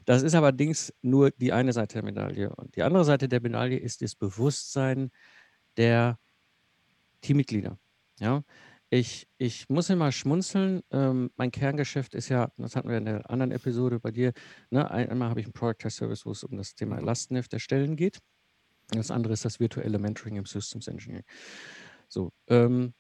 Das 0.06 0.24
ist 0.24 0.36
allerdings 0.36 0.94
nur 1.02 1.32
die 1.32 1.54
eine 1.54 1.74
Seite 1.74 1.96
der 1.96 2.04
Medaille. 2.04 2.56
Und 2.56 2.76
die 2.76 2.84
andere 2.84 3.06
Seite 3.06 3.28
der 3.28 3.42
Medaille 3.42 3.78
ist 3.78 4.02
das 4.02 4.16
Bewusstsein 4.16 5.12
der 5.78 6.18
Teammitglieder. 7.22 7.78
Ja, 8.20 8.44
ich, 8.90 9.28
ich 9.38 9.70
muss 9.70 9.90
immer 9.90 10.12
schmunzeln. 10.12 10.82
Ähm, 10.92 11.32
mein 11.36 11.52
Kerngeschäft 11.52 12.16
ist 12.16 12.30
ja, 12.30 12.52
das 12.58 12.76
hatten 12.76 12.90
wir 12.90 12.98
in 12.98 13.06
der 13.06 13.30
anderen 13.30 13.52
Episode 13.52 14.00
bei 14.00 14.12
dir, 14.12 14.34
ne, 14.72 14.90
einmal 14.90 15.30
habe 15.30 15.42
ich 15.42 15.46
einen 15.46 15.54
Product 15.54 15.78
Test 15.80 15.98
Service, 15.98 16.26
wo 16.26 16.32
es 16.32 16.44
um 16.44 16.58
das 16.58 16.74
Thema 16.74 17.00
Lastenheft 17.00 17.54
erstellen 17.54 17.96
geht. 17.96 18.20
Das 18.90 19.12
andere 19.12 19.34
ist 19.34 19.44
das 19.46 19.60
virtuelle 19.60 20.00
Mentoring 20.00 20.38
im 20.38 20.46
Systems 20.46 20.88
Engineering. 20.88 21.26
So, 22.08 22.32
ähm, 22.48 22.94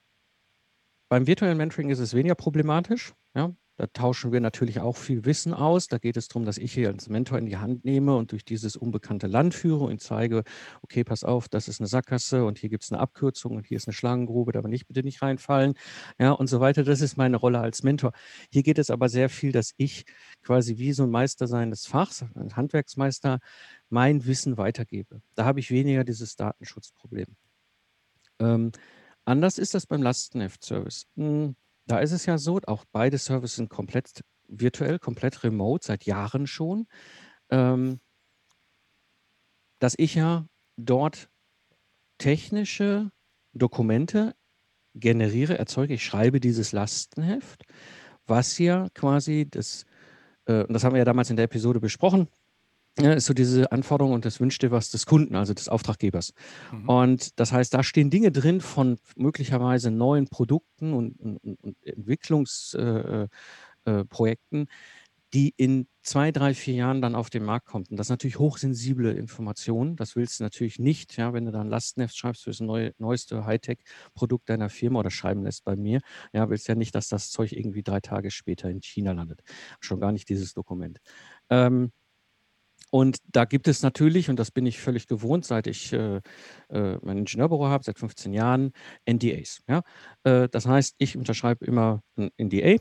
beim 1.10 1.28
virtuellen 1.28 1.58
Mentoring 1.58 1.90
ist 1.90 2.00
es 2.00 2.14
weniger 2.14 2.36
problematisch. 2.36 3.14
Ja? 3.34 3.56
Da 3.78 3.86
tauschen 3.88 4.32
wir 4.32 4.40
natürlich 4.40 4.80
auch 4.80 4.98
viel 4.98 5.24
Wissen 5.26 5.54
aus. 5.54 5.88
Da 5.88 6.00
geht 6.00 6.18
es 6.18 6.28
darum, 6.28 6.46
dass 6.46 6.58
ich 6.58 6.74
hier 6.74 6.90
als 6.90 7.10
Mentor 7.10 7.38
in 7.38 7.46
die 7.46 7.58
Hand 7.58 7.86
nehme 7.86 8.16
und 8.16 8.32
durch 8.32 8.44
dieses 8.44 8.76
unbekannte 8.76 9.28
Land 9.28 9.54
führe 9.54 9.86
und 9.86 10.02
zeige, 10.02 10.44
okay, 10.82 11.04
pass 11.04 11.24
auf, 11.24 11.48
das 11.48 11.68
ist 11.68 11.80
eine 11.80 11.88
Sackgasse 11.88 12.44
und 12.44 12.58
hier 12.58 12.70
gibt 12.70 12.84
es 12.84 12.92
eine 12.92 13.00
Abkürzung 13.00 13.56
und 13.56 13.68
hier 13.68 13.78
ist 13.78 13.88
eine 13.88 13.94
Schlangengrube, 13.94 14.52
da 14.52 14.60
aber 14.60 14.68
nicht 14.68 14.88
bitte 14.88 15.04
nicht 15.04 15.22
reinfallen, 15.22 15.76
ja, 16.20 16.32
und 16.32 16.48
so 16.48 16.60
weiter. 16.60 16.84
Das 16.84 17.02
ist 17.02 17.18
meine 17.18 17.38
Rolle 17.38 17.60
als 17.60 17.84
Mentor. 17.84 18.14
Hier 18.52 18.64
geht 18.64 18.80
es 18.80 18.90
aber 18.90 19.10
sehr 19.10 19.30
viel, 19.30 19.52
dass 19.52 19.74
ich 19.78 20.06
quasi 20.42 20.78
wie 20.78 20.94
so 20.94 21.04
ein 21.04 21.12
Meister 21.12 21.48
seines 21.48 21.86
Fachs, 21.86 22.26
ein 22.36 22.56
Handwerksmeister, 22.56 23.40
mein 23.90 24.26
Wissen 24.26 24.58
weitergebe. 24.58 25.22
Da 25.36 25.46
habe 25.46 25.60
ich 25.60 25.70
weniger 25.70 26.04
dieses 26.04 26.36
Datenschutzproblem. 26.36 27.28
Ähm, 28.40 28.72
anders 29.26 29.60
ist 29.60 29.74
das 29.76 29.86
beim 29.86 30.02
Lastenheft-Service. 30.02 31.06
Hm, 31.16 31.56
da 31.88 32.00
ist 32.00 32.12
es 32.12 32.26
ja 32.26 32.38
so, 32.38 32.60
auch 32.68 32.86
beide 32.92 33.18
Services 33.18 33.56
sind 33.56 33.70
komplett 33.70 34.24
virtuell, 34.48 35.00
komplett 35.00 35.44
remote, 35.44 35.86
seit 35.86 36.06
Jahren 36.06 36.46
schon, 36.48 36.88
ähm, 37.50 38.00
dass 39.80 39.96
ich 39.98 40.16
ja 40.16 40.48
dort 40.76 41.30
technische 42.18 43.12
Dokumente 43.54 44.36
generiere, 44.96 45.58
erzeuge. 45.58 45.94
Ich 45.94 46.04
schreibe 46.04 46.40
dieses 46.40 46.72
Lastenheft, 46.72 47.64
was 48.26 48.58
ja 48.58 48.90
quasi 48.94 49.48
das, 49.50 49.86
äh, 50.46 50.64
und 50.64 50.74
das 50.74 50.84
haben 50.84 50.94
wir 50.94 51.00
ja 51.00 51.06
damals 51.06 51.30
in 51.30 51.36
der 51.36 51.46
Episode 51.46 51.80
besprochen, 51.80 52.28
ja, 53.00 53.14
ist 53.14 53.26
so 53.26 53.34
diese 53.34 53.72
Anforderung 53.72 54.14
und 54.14 54.26
das 54.26 54.40
wünschte 54.40 54.72
was 54.72 54.90
des 54.90 55.06
Kunden, 55.06 55.36
also 55.36 55.54
des 55.54 55.70
Auftraggebers. 55.70 56.34
Mhm. 56.72 56.90
Und 56.90 57.40
das 57.40 57.52
heißt, 57.52 57.74
da 57.74 57.84
stehen 57.84 58.10
Dinge 58.10 58.32
drin 58.32 58.62
von 58.62 58.98
möglicherweise 59.16 59.92
neuen 59.92 60.28
Produkten 60.28 60.94
und, 60.94 61.20
und, 61.20 61.38
und 61.38 61.78
Entwicklungsprojekten, 61.84 63.28
äh, 63.86 64.64
äh, 64.64 64.66
die 65.34 65.54
in 65.58 65.88
zwei, 66.04 66.32
drei, 66.32 66.54
vier 66.54 66.76
Jahren 66.76 67.02
dann 67.02 67.14
auf 67.14 67.30
den 67.30 67.44
Markt 67.44 67.68
kommen. 67.68 67.86
Und 67.90 67.98
das 67.98 68.08
ist 68.08 68.12
natürlich 68.12 68.40
hochsensible 68.40 69.12
Informationen. 69.12 69.98
Das 69.98 70.16
willst 70.16 70.40
du 70.40 70.44
natürlich 70.44 70.80
nicht, 70.80 71.18
ja, 71.18 71.34
wenn 71.34 71.46
du 71.46 71.52
dann 71.52 71.68
Lastenheft 71.68 72.16
schreibst 72.16 72.44
für 72.46 72.50
das 72.50 72.62
neue, 72.62 72.94
neueste 72.98 73.46
Hightech-Produkt 73.46 74.50
deiner 74.50 74.70
Firma 74.70 75.00
oder 75.00 75.12
schreiben 75.12 75.44
lässt 75.44 75.66
bei 75.66 75.76
mir. 75.76 76.00
Ja, 76.32 76.50
willst 76.50 76.70
ja 76.70 76.76
nicht, 76.76 76.96
dass 76.96 77.10
das 77.10 77.30
Zeug 77.30 77.52
irgendwie 77.52 77.84
drei 77.84 78.00
Tage 78.00 78.32
später 78.32 78.70
in 78.70 78.82
China 78.82 79.12
landet. 79.12 79.42
Schon 79.82 80.00
gar 80.00 80.14
nicht 80.14 80.30
dieses 80.30 80.54
Dokument. 80.54 81.00
Ähm, 81.50 81.92
und 82.92 83.18
da 83.28 83.46
gibt 83.46 83.68
es 83.68 83.84
natürlich, 83.84 84.30
und 84.30 84.38
das 84.38 84.52
bin 84.52 84.66
ich 84.66 84.80
völlig 84.80 85.08
gewohnt, 85.08 85.46
seit 85.46 85.68
ich 85.68 85.92
äh, 85.94 86.22
äh, 86.70 86.98
mein 87.02 87.18
Ingenieurbüro 87.18 87.68
habe, 87.68 87.84
seit 87.84 88.00
15 88.00 88.34
Jahren, 88.34 88.72
NDAs. 89.10 89.62
Ja? 89.68 89.84
Äh, 90.24 90.48
das 90.50 90.66
heißt, 90.66 90.96
ich 90.98 91.18
unterschreibe 91.18 91.66
immer 91.66 92.02
ein 92.18 92.30
NDA, 92.38 92.78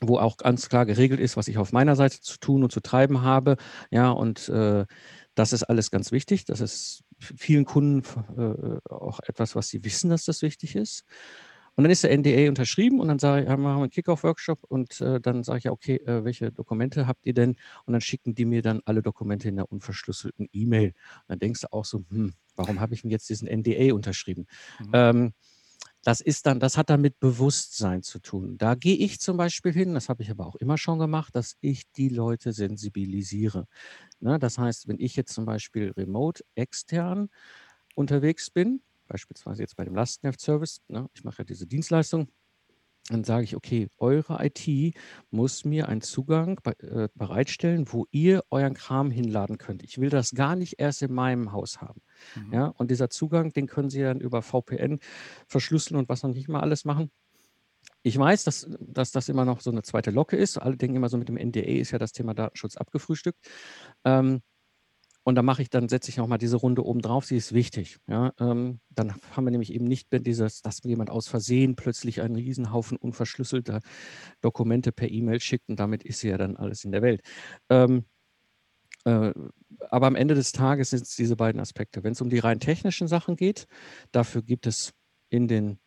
wo 0.00 0.18
auch 0.18 0.38
ganz 0.38 0.68
klar 0.68 0.86
geregelt 0.86 1.20
ist, 1.20 1.36
was 1.36 1.48
ich 1.48 1.58
auf 1.58 1.72
meiner 1.72 1.96
Seite 1.96 2.20
zu 2.20 2.38
tun 2.38 2.62
und 2.62 2.72
zu 2.72 2.80
treiben 2.80 3.22
habe. 3.22 3.56
Ja, 3.90 4.10
und 4.10 4.48
äh, 4.48 4.86
das 5.34 5.52
ist 5.52 5.64
alles 5.64 5.90
ganz 5.90 6.10
wichtig. 6.10 6.46
Das 6.46 6.60
ist 6.60 7.04
vielen 7.18 7.64
Kunden 7.64 8.02
äh, 8.36 8.78
auch 8.90 9.20
etwas, 9.26 9.54
was 9.54 9.68
sie 9.68 9.84
wissen, 9.84 10.10
dass 10.10 10.24
das 10.24 10.42
wichtig 10.42 10.76
ist. 10.76 11.04
Und 11.76 11.84
dann 11.84 11.90
ist 11.90 12.04
der 12.04 12.16
NDA 12.16 12.48
unterschrieben 12.48 13.00
und 13.00 13.08
dann 13.08 13.18
sage 13.18 13.42
ich, 13.42 13.48
machen 13.48 13.62
wir 13.62 13.74
einen 13.74 13.90
Kickoff-Workshop 13.90 14.64
und 14.68 15.00
äh, 15.00 15.20
dann 15.20 15.42
sage 15.42 15.58
ich 15.58 15.64
ja, 15.64 15.72
okay, 15.72 15.96
äh, 15.96 16.24
welche 16.24 16.52
Dokumente 16.52 17.06
habt 17.06 17.26
ihr 17.26 17.34
denn? 17.34 17.56
Und 17.84 17.92
dann 17.92 18.00
schicken 18.00 18.34
die 18.34 18.44
mir 18.44 18.62
dann 18.62 18.80
alle 18.84 19.02
Dokumente 19.02 19.48
in 19.48 19.56
der 19.56 19.70
unverschlüsselten 19.70 20.48
E-Mail. 20.52 20.94
Dann 21.26 21.38
denkst 21.38 21.62
du 21.62 21.72
auch 21.72 21.84
so, 21.84 22.04
hm, 22.10 22.34
warum 22.54 22.80
habe 22.80 22.94
ich 22.94 23.02
denn 23.02 23.10
jetzt 23.10 23.28
diesen 23.28 23.48
NDA 23.48 23.92
unterschrieben? 23.92 24.46
Mhm. 24.80 24.90
Ähm, 24.92 25.32
das 26.04 26.20
ist 26.20 26.46
dann, 26.46 26.60
das 26.60 26.76
hat 26.76 26.90
dann 26.90 27.00
mit 27.00 27.18
Bewusstsein 27.18 28.02
zu 28.02 28.18
tun. 28.18 28.58
Da 28.58 28.74
gehe 28.74 28.96
ich 28.96 29.20
zum 29.20 29.38
Beispiel 29.38 29.72
hin, 29.72 29.94
das 29.94 30.08
habe 30.10 30.22
ich 30.22 30.30
aber 30.30 30.46
auch 30.46 30.54
immer 30.56 30.76
schon 30.76 30.98
gemacht, 30.98 31.34
dass 31.34 31.56
ich 31.60 31.90
die 31.92 32.10
Leute 32.10 32.52
sensibilisiere. 32.52 33.66
Ne, 34.20 34.38
das 34.38 34.58
heißt, 34.58 34.86
wenn 34.86 35.00
ich 35.00 35.16
jetzt 35.16 35.32
zum 35.32 35.46
Beispiel 35.46 35.92
remote 35.96 36.44
extern 36.54 37.30
unterwegs 37.94 38.50
bin, 38.50 38.82
beispielsweise 39.06 39.62
jetzt 39.62 39.76
bei 39.76 39.84
dem 39.84 39.94
Lastenheft-Service, 39.94 40.82
ne, 40.88 41.08
ich 41.14 41.24
mache 41.24 41.38
ja 41.38 41.44
diese 41.44 41.66
Dienstleistung, 41.66 42.28
dann 43.10 43.22
sage 43.22 43.44
ich, 43.44 43.54
okay, 43.54 43.88
eure 43.98 44.38
IT 44.46 44.96
muss 45.30 45.66
mir 45.66 45.88
einen 45.88 46.00
Zugang 46.00 46.58
be 46.62 46.78
äh, 46.80 47.08
bereitstellen, 47.14 47.92
wo 47.92 48.06
ihr 48.10 48.42
euren 48.50 48.72
Kram 48.72 49.10
hinladen 49.10 49.58
könnt. 49.58 49.82
Ich 49.82 49.98
will 49.98 50.08
das 50.08 50.30
gar 50.30 50.56
nicht 50.56 50.76
erst 50.78 51.02
in 51.02 51.12
meinem 51.12 51.52
Haus 51.52 51.82
haben. 51.82 52.00
Mhm. 52.34 52.52
Ja, 52.54 52.66
und 52.68 52.90
dieser 52.90 53.10
Zugang, 53.10 53.52
den 53.52 53.66
können 53.66 53.90
Sie 53.90 54.00
dann 54.00 54.20
über 54.20 54.40
VPN 54.40 55.00
verschlüsseln 55.46 55.98
und 55.98 56.08
was 56.08 56.22
noch 56.22 56.32
nicht 56.32 56.48
mal 56.48 56.60
alles 56.60 56.86
machen. 56.86 57.10
Ich 58.02 58.18
weiß, 58.18 58.44
dass, 58.44 58.66
dass 58.80 59.12
das 59.12 59.28
immer 59.28 59.44
noch 59.44 59.60
so 59.60 59.70
eine 59.70 59.82
zweite 59.82 60.10
Locke 60.10 60.36
ist. 60.36 60.56
Alle 60.56 60.76
denken 60.76 60.96
immer 60.96 61.10
so, 61.10 61.18
mit 61.18 61.28
dem 61.28 61.36
NDA 61.36 61.80
ist 61.80 61.90
ja 61.90 61.98
das 61.98 62.12
Thema 62.12 62.32
Datenschutz 62.32 62.76
abgefrühstückt. 62.76 63.38
Ähm, 64.04 64.40
Und 65.24 65.36
da 65.36 65.42
mache 65.42 65.62
ich 65.62 65.70
dann, 65.70 65.88
setze 65.88 66.10
ich 66.10 66.18
nochmal 66.18 66.38
diese 66.38 66.56
Runde 66.56 66.84
oben 66.84 67.00
drauf, 67.00 67.24
sie 67.24 67.36
ist 67.36 67.54
wichtig. 67.54 67.98
Ja, 68.06 68.32
ähm, 68.38 68.80
dann 68.90 69.14
haben 69.32 69.44
wir 69.44 69.50
nämlich 69.50 69.72
eben 69.72 69.86
nicht 69.86 70.12
mehr 70.12 70.20
dieses, 70.20 70.60
dass 70.60 70.82
jemand 70.84 71.10
aus 71.10 71.28
Versehen 71.28 71.76
plötzlich 71.76 72.20
einen 72.20 72.36
Riesenhaufen 72.36 72.98
unverschlüsselter 72.98 73.80
Dokumente 74.42 74.92
per 74.92 75.10
E-Mail 75.10 75.40
schickt 75.40 75.68
und 75.68 75.80
damit 75.80 76.04
ist 76.04 76.20
sie 76.20 76.28
ja 76.28 76.36
dann 76.36 76.56
alles 76.56 76.84
in 76.84 76.92
der 76.92 77.02
Welt. 77.02 77.22
Ähm, 77.70 78.04
äh, 79.04 79.32
aber 79.90 80.06
am 80.06 80.16
Ende 80.16 80.34
des 80.34 80.52
Tages 80.52 80.90
sind 80.90 81.02
es 81.02 81.16
diese 81.16 81.36
beiden 81.36 81.60
Aspekte. 81.60 82.04
Wenn 82.04 82.12
es 82.12 82.20
um 82.20 82.30
die 82.30 82.38
rein 82.38 82.60
technischen 82.60 83.08
Sachen 83.08 83.36
geht, 83.36 83.66
dafür 84.12 84.42
gibt 84.42 84.66
es 84.66 84.92
in 85.30 85.48
den 85.48 85.78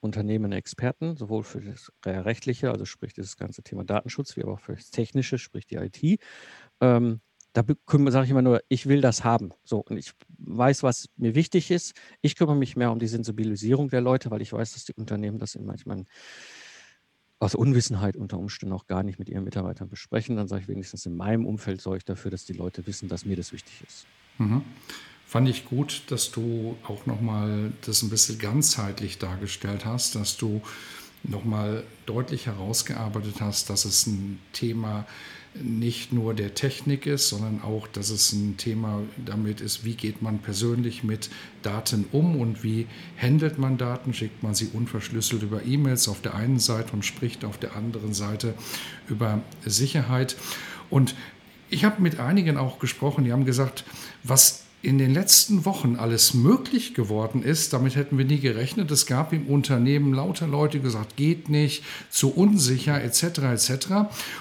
Unternehmen 0.00 0.52
Experten, 0.52 1.16
sowohl 1.16 1.44
für 1.44 1.62
das 1.62 1.90
rechtliche, 2.04 2.70
also 2.70 2.84
sprich 2.84 3.14
das 3.14 3.36
ganze 3.36 3.62
Thema 3.62 3.84
Datenschutz, 3.84 4.36
wie 4.36 4.44
auch 4.44 4.60
für 4.60 4.74
das 4.74 4.90
technische, 4.90 5.38
sprich 5.38 5.66
die 5.66 5.76
IT. 5.76 6.20
Ähm, 6.80 7.20
da 7.54 7.64
sage 8.10 8.24
ich 8.24 8.30
immer 8.30 8.42
nur, 8.42 8.62
ich 8.68 8.86
will 8.86 9.00
das 9.00 9.22
haben. 9.22 9.52
So, 9.64 9.78
und 9.78 9.96
ich 9.96 10.12
weiß, 10.38 10.82
was 10.82 11.08
mir 11.16 11.34
wichtig 11.36 11.70
ist. 11.70 11.94
Ich 12.20 12.34
kümmere 12.34 12.56
mich 12.56 12.76
mehr 12.76 12.90
um 12.90 12.98
die 12.98 13.06
Sensibilisierung 13.06 13.88
der 13.88 14.00
Leute, 14.00 14.30
weil 14.32 14.42
ich 14.42 14.52
weiß, 14.52 14.74
dass 14.74 14.84
die 14.84 14.92
Unternehmen 14.94 15.38
das 15.38 15.56
manchmal 15.58 16.04
aus 17.38 17.54
Unwissenheit 17.54 18.16
unter 18.16 18.38
Umständen 18.38 18.74
auch 18.74 18.86
gar 18.86 19.04
nicht 19.04 19.20
mit 19.20 19.28
ihren 19.28 19.44
Mitarbeitern 19.44 19.88
besprechen. 19.88 20.36
Dann 20.36 20.48
sage 20.48 20.62
ich 20.62 20.68
wenigstens 20.68 21.06
in 21.06 21.16
meinem 21.16 21.46
Umfeld 21.46 21.80
sorge 21.80 21.98
ich 21.98 22.04
dafür, 22.04 22.32
dass 22.32 22.44
die 22.44 22.54
Leute 22.54 22.86
wissen, 22.88 23.08
dass 23.08 23.24
mir 23.24 23.36
das 23.36 23.52
wichtig 23.52 23.84
ist. 23.86 24.06
Mhm. 24.38 24.62
Fand 25.26 25.48
ich 25.48 25.64
gut, 25.64 26.02
dass 26.08 26.32
du 26.32 26.76
auch 26.86 27.06
nochmal 27.06 27.72
das 27.86 28.02
ein 28.02 28.10
bisschen 28.10 28.38
ganzheitlich 28.38 29.18
dargestellt 29.18 29.84
hast, 29.84 30.16
dass 30.16 30.36
du 30.36 30.60
nochmal 31.24 31.84
deutlich 32.06 32.46
herausgearbeitet 32.46 33.40
hast, 33.40 33.70
dass 33.70 33.84
es 33.84 34.06
ein 34.06 34.38
Thema 34.52 35.06
nicht 35.62 36.12
nur 36.12 36.34
der 36.34 36.54
Technik 36.54 37.06
ist, 37.06 37.28
sondern 37.28 37.62
auch, 37.62 37.86
dass 37.86 38.10
es 38.10 38.32
ein 38.32 38.56
Thema 38.56 39.02
damit 39.24 39.60
ist, 39.60 39.84
wie 39.84 39.94
geht 39.94 40.20
man 40.20 40.40
persönlich 40.40 41.04
mit 41.04 41.30
Daten 41.62 42.06
um 42.10 42.40
und 42.40 42.64
wie 42.64 42.86
handelt 43.20 43.58
man 43.58 43.78
Daten, 43.78 44.12
schickt 44.14 44.42
man 44.42 44.54
sie 44.54 44.68
unverschlüsselt 44.72 45.42
über 45.42 45.64
E-Mails 45.64 46.08
auf 46.08 46.20
der 46.20 46.34
einen 46.34 46.58
Seite 46.58 46.92
und 46.92 47.04
spricht 47.04 47.44
auf 47.44 47.56
der 47.58 47.76
anderen 47.76 48.14
Seite 48.14 48.54
über 49.08 49.42
Sicherheit. 49.64 50.36
Und 50.90 51.14
ich 51.70 51.84
habe 51.84 52.02
mit 52.02 52.18
einigen 52.18 52.56
auch 52.56 52.80
gesprochen, 52.80 53.24
die 53.24 53.32
haben 53.32 53.44
gesagt, 53.44 53.84
was 54.24 54.63
in 54.84 54.98
den 54.98 55.12
letzten 55.12 55.64
Wochen 55.64 55.96
alles 55.96 56.34
möglich 56.34 56.94
geworden 56.94 57.42
ist, 57.42 57.72
damit 57.72 57.96
hätten 57.96 58.18
wir 58.18 58.24
nie 58.24 58.38
gerechnet. 58.38 58.90
Es 58.90 59.06
gab 59.06 59.32
im 59.32 59.46
Unternehmen 59.46 60.12
lauter 60.12 60.46
Leute, 60.46 60.78
die 60.78 60.84
gesagt, 60.84 61.16
geht 61.16 61.48
nicht, 61.48 61.82
zu 62.10 62.30
unsicher 62.30 63.02
etc. 63.02 63.22
etc. 63.52 63.86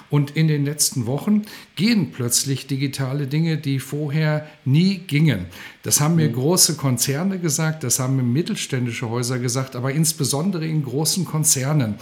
Und 0.10 0.32
in 0.32 0.48
den 0.48 0.66
letzten 0.66 1.06
Wochen 1.06 1.44
gehen 1.76 2.12
plötzlich 2.12 2.68
digitale 2.68 3.28
Dinge, 3.28 3.58
die 3.58 3.80
vorher 3.80 4.48
nie 4.66 4.98
gingen. 4.98 5.46
Das 5.84 6.00
haben 6.00 6.16
mir 6.16 6.30
mhm. 6.30 6.34
große 6.34 6.76
Konzerne 6.76 7.40
gesagt, 7.40 7.84
das 7.84 8.00
haben 8.00 8.16
mir 8.16 8.24
mittelständische 8.24 9.10
Häuser 9.10 9.40
gesagt, 9.40 9.76
aber 9.76 9.92
insbesondere 9.92 10.66
in 10.66 10.84
großen 10.84 11.26
Konzernen 11.26 11.96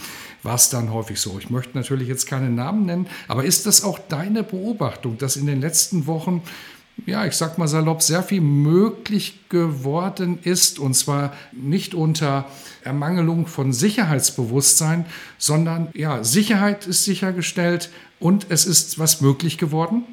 war 0.43 0.55
es 0.55 0.69
dann 0.69 0.91
häufig 0.91 1.19
so. 1.19 1.37
Ich 1.39 1.49
möchte 1.49 1.77
natürlich 1.77 2.07
jetzt 2.07 2.25
keine 2.25 2.49
Namen 2.49 2.85
nennen, 2.85 3.07
aber 3.27 3.43
ist 3.43 3.65
das 3.65 3.83
auch 3.83 3.99
deine 3.99 4.43
Beobachtung, 4.43 5.17
dass 5.17 5.35
in 5.35 5.45
den 5.45 5.61
letzten 5.61 6.07
Wochen 6.07 6.41
ja, 7.05 7.25
ich 7.25 7.33
sag 7.33 7.57
mal 7.57 7.67
salopp, 7.67 8.01
sehr 8.01 8.23
viel 8.23 8.41
möglich 8.41 9.49
geworden 9.49 10.39
ist. 10.43 10.79
Und 10.79 10.93
zwar 10.93 11.33
nicht 11.51 11.93
unter 11.93 12.45
Ermangelung 12.83 13.47
von 13.47 13.73
Sicherheitsbewusstsein, 13.73 15.05
sondern 15.37 15.89
ja, 15.93 16.23
Sicherheit 16.23 16.87
ist 16.87 17.03
sichergestellt 17.05 17.89
und 18.19 18.47
es 18.49 18.65
ist 18.65 18.99
was 18.99 19.21
möglich 19.21 19.57
geworden. 19.57 20.03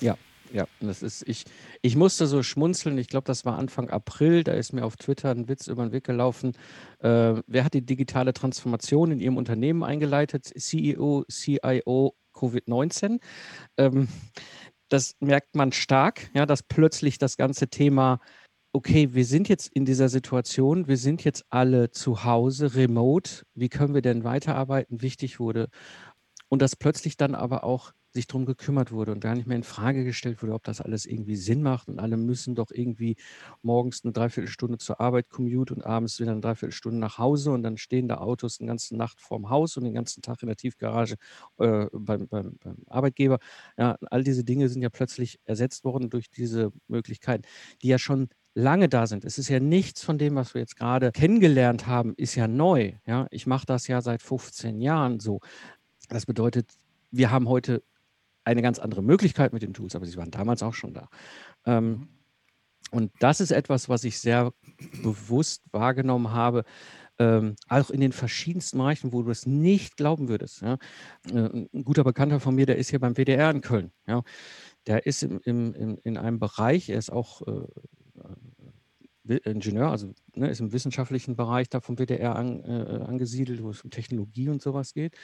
Ja, 0.00 0.16
ja, 0.52 0.66
das 0.80 1.02
ist, 1.02 1.26
ich, 1.26 1.44
ich 1.80 1.96
musste 1.96 2.26
so 2.26 2.42
schmunzeln. 2.42 2.98
Ich 2.98 3.08
glaube, 3.08 3.24
das 3.24 3.44
war 3.44 3.58
Anfang 3.58 3.88
April. 3.88 4.44
Da 4.44 4.52
ist 4.52 4.72
mir 4.72 4.84
auf 4.84 4.96
Twitter 4.96 5.30
ein 5.30 5.48
Witz 5.48 5.66
über 5.66 5.82
den 5.84 5.92
Weg 5.92 6.04
gelaufen. 6.04 6.52
Äh, 6.98 7.34
wer 7.46 7.64
hat 7.64 7.74
die 7.74 7.84
digitale 7.84 8.34
Transformation 8.34 9.12
in 9.12 9.20
Ihrem 9.20 9.38
Unternehmen 9.38 9.82
eingeleitet? 9.82 10.44
CEO, 10.44 11.24
CIO, 11.30 12.14
Covid-19. 12.34 13.20
Ähm, 13.76 14.08
das 14.92 15.16
merkt 15.20 15.54
man 15.56 15.72
stark, 15.72 16.30
ja, 16.34 16.46
dass 16.46 16.62
plötzlich 16.62 17.18
das 17.18 17.36
ganze 17.36 17.68
Thema, 17.68 18.20
okay, 18.74 19.14
wir 19.14 19.24
sind 19.24 19.48
jetzt 19.48 19.68
in 19.68 19.84
dieser 19.84 20.08
Situation, 20.08 20.88
wir 20.88 20.98
sind 20.98 21.24
jetzt 21.24 21.44
alle 21.50 21.90
zu 21.90 22.24
Hause, 22.24 22.74
remote, 22.74 23.44
wie 23.54 23.68
können 23.68 23.94
wir 23.94 24.02
denn 24.02 24.24
weiterarbeiten, 24.24 25.02
wichtig 25.02 25.40
wurde. 25.40 25.68
Und 26.48 26.62
dass 26.62 26.76
plötzlich 26.76 27.16
dann 27.16 27.34
aber 27.34 27.64
auch 27.64 27.92
sich 28.12 28.26
darum 28.26 28.44
gekümmert 28.44 28.92
wurde 28.92 29.12
und 29.12 29.20
gar 29.20 29.34
nicht 29.34 29.46
mehr 29.46 29.56
in 29.56 29.62
Frage 29.62 30.04
gestellt 30.04 30.42
wurde, 30.42 30.52
ob 30.52 30.64
das 30.64 30.80
alles 30.80 31.06
irgendwie 31.06 31.36
Sinn 31.36 31.62
macht 31.62 31.88
und 31.88 31.98
alle 31.98 32.16
müssen 32.16 32.54
doch 32.54 32.70
irgendwie 32.70 33.16
morgens 33.62 34.04
eine 34.04 34.12
Dreiviertelstunde 34.12 34.78
zur 34.78 35.00
Arbeit 35.00 35.30
commute 35.30 35.74
und 35.74 35.84
abends 35.84 36.20
wieder 36.20 36.32
eine 36.32 36.40
Dreiviertelstunde 36.40 36.98
nach 36.98 37.18
Hause 37.18 37.52
und 37.52 37.62
dann 37.62 37.78
stehen 37.78 38.08
da 38.08 38.18
Autos 38.18 38.60
eine 38.60 38.68
ganze 38.68 38.96
Nacht 38.96 39.20
vorm 39.20 39.48
Haus 39.48 39.76
und 39.76 39.84
den 39.84 39.94
ganzen 39.94 40.22
Tag 40.22 40.42
in 40.42 40.48
der 40.48 40.56
Tiefgarage 40.56 41.16
äh, 41.58 41.86
beim, 41.92 42.28
beim, 42.28 42.56
beim 42.62 42.76
Arbeitgeber. 42.86 43.38
Ja, 43.78 43.96
all 44.10 44.22
diese 44.24 44.44
Dinge 44.44 44.68
sind 44.68 44.82
ja 44.82 44.90
plötzlich 44.90 45.38
ersetzt 45.44 45.84
worden 45.84 46.10
durch 46.10 46.30
diese 46.30 46.72
Möglichkeiten, 46.88 47.44
die 47.82 47.88
ja 47.88 47.98
schon 47.98 48.28
lange 48.54 48.88
da 48.88 49.06
sind. 49.06 49.24
Es 49.24 49.38
ist 49.38 49.48
ja 49.48 49.60
nichts 49.60 50.04
von 50.04 50.18
dem, 50.18 50.34
was 50.34 50.52
wir 50.54 50.60
jetzt 50.60 50.76
gerade 50.76 51.12
kennengelernt 51.12 51.86
haben, 51.86 52.12
ist 52.16 52.34
ja 52.34 52.48
neu. 52.48 52.92
Ja, 53.06 53.26
ich 53.30 53.46
mache 53.46 53.64
das 53.64 53.86
ja 53.88 54.02
seit 54.02 54.20
15 54.20 54.80
Jahren 54.80 55.20
so. 55.20 55.40
Das 56.08 56.26
bedeutet, 56.26 56.70
wir 57.10 57.30
haben 57.30 57.48
heute 57.48 57.82
eine 58.44 58.62
ganz 58.62 58.78
andere 58.78 59.02
Möglichkeit 59.02 59.52
mit 59.52 59.62
den 59.62 59.74
Tools, 59.74 59.94
aber 59.94 60.06
sie 60.06 60.16
waren 60.16 60.30
damals 60.30 60.62
auch 60.62 60.74
schon 60.74 60.94
da. 60.94 61.08
Ähm, 61.66 62.08
und 62.90 63.10
das 63.20 63.40
ist 63.40 63.52
etwas, 63.52 63.88
was 63.88 64.04
ich 64.04 64.18
sehr 64.18 64.52
bewusst 65.02 65.62
wahrgenommen 65.72 66.32
habe, 66.32 66.64
ähm, 67.18 67.56
auch 67.68 67.90
in 67.90 68.00
den 68.00 68.12
verschiedensten 68.12 68.78
Bereichen, 68.78 69.12
wo 69.12 69.22
du 69.22 69.30
es 69.30 69.46
nicht 69.46 69.96
glauben 69.96 70.28
würdest. 70.28 70.62
Ja. 70.62 70.76
Äh, 71.30 71.66
ein 71.72 71.84
guter 71.84 72.04
Bekannter 72.04 72.40
von 72.40 72.54
mir, 72.54 72.66
der 72.66 72.76
ist 72.76 72.90
hier 72.90 73.00
beim 73.00 73.16
WDR 73.16 73.50
in 73.50 73.60
Köln. 73.60 73.92
Ja. 74.06 74.22
Der 74.86 75.06
ist 75.06 75.22
im, 75.22 75.40
im, 75.44 75.74
in, 75.74 75.96
in 75.98 76.16
einem 76.16 76.38
Bereich, 76.38 76.88
er 76.88 76.98
ist 76.98 77.12
auch 77.12 77.42
äh, 77.46 77.66
Ingenieur, 79.24 79.90
also 79.90 80.12
ne, 80.34 80.48
ist 80.48 80.60
im 80.60 80.72
wissenschaftlichen 80.72 81.36
Bereich 81.36 81.68
da 81.68 81.80
vom 81.80 81.96
WDR 81.96 82.34
an, 82.34 82.64
äh, 82.64 83.04
angesiedelt, 83.06 83.62
wo 83.62 83.70
es 83.70 83.82
um 83.82 83.90
Technologie 83.90 84.48
und 84.48 84.60
sowas 84.60 84.94
geht. 84.94 85.16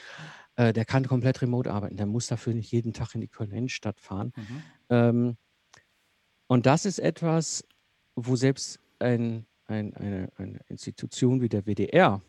Äh, 0.57 0.73
der 0.73 0.85
kann 0.85 1.07
komplett 1.07 1.43
remote 1.43 1.73
arbeiten. 1.73 1.97
Der 1.97 2.07
muss 2.07 2.29
dafür 2.29 2.55
nicht 2.55 2.71
jeden 2.71 2.93
Tag 2.93 3.15
in 3.15 3.21
die 3.21 3.29
Kölner 3.29 3.55
Innenstadt 3.55 4.01
fahren. 4.01 4.33
Mhm. 4.37 4.63
Ähm, 4.91 5.37
und 6.47 6.67
das 6.67 6.87
ist 6.87 7.01
etwas, 7.01 7.65
wo 8.15 8.37
selbst 8.37 8.81
ein, 9.01 9.47
ein, 9.67 9.95
eine, 9.95 10.33
eine 10.37 10.61
Institution 10.69 11.41
wie 11.41 11.49
der 11.49 11.67
WDR, 11.67 12.23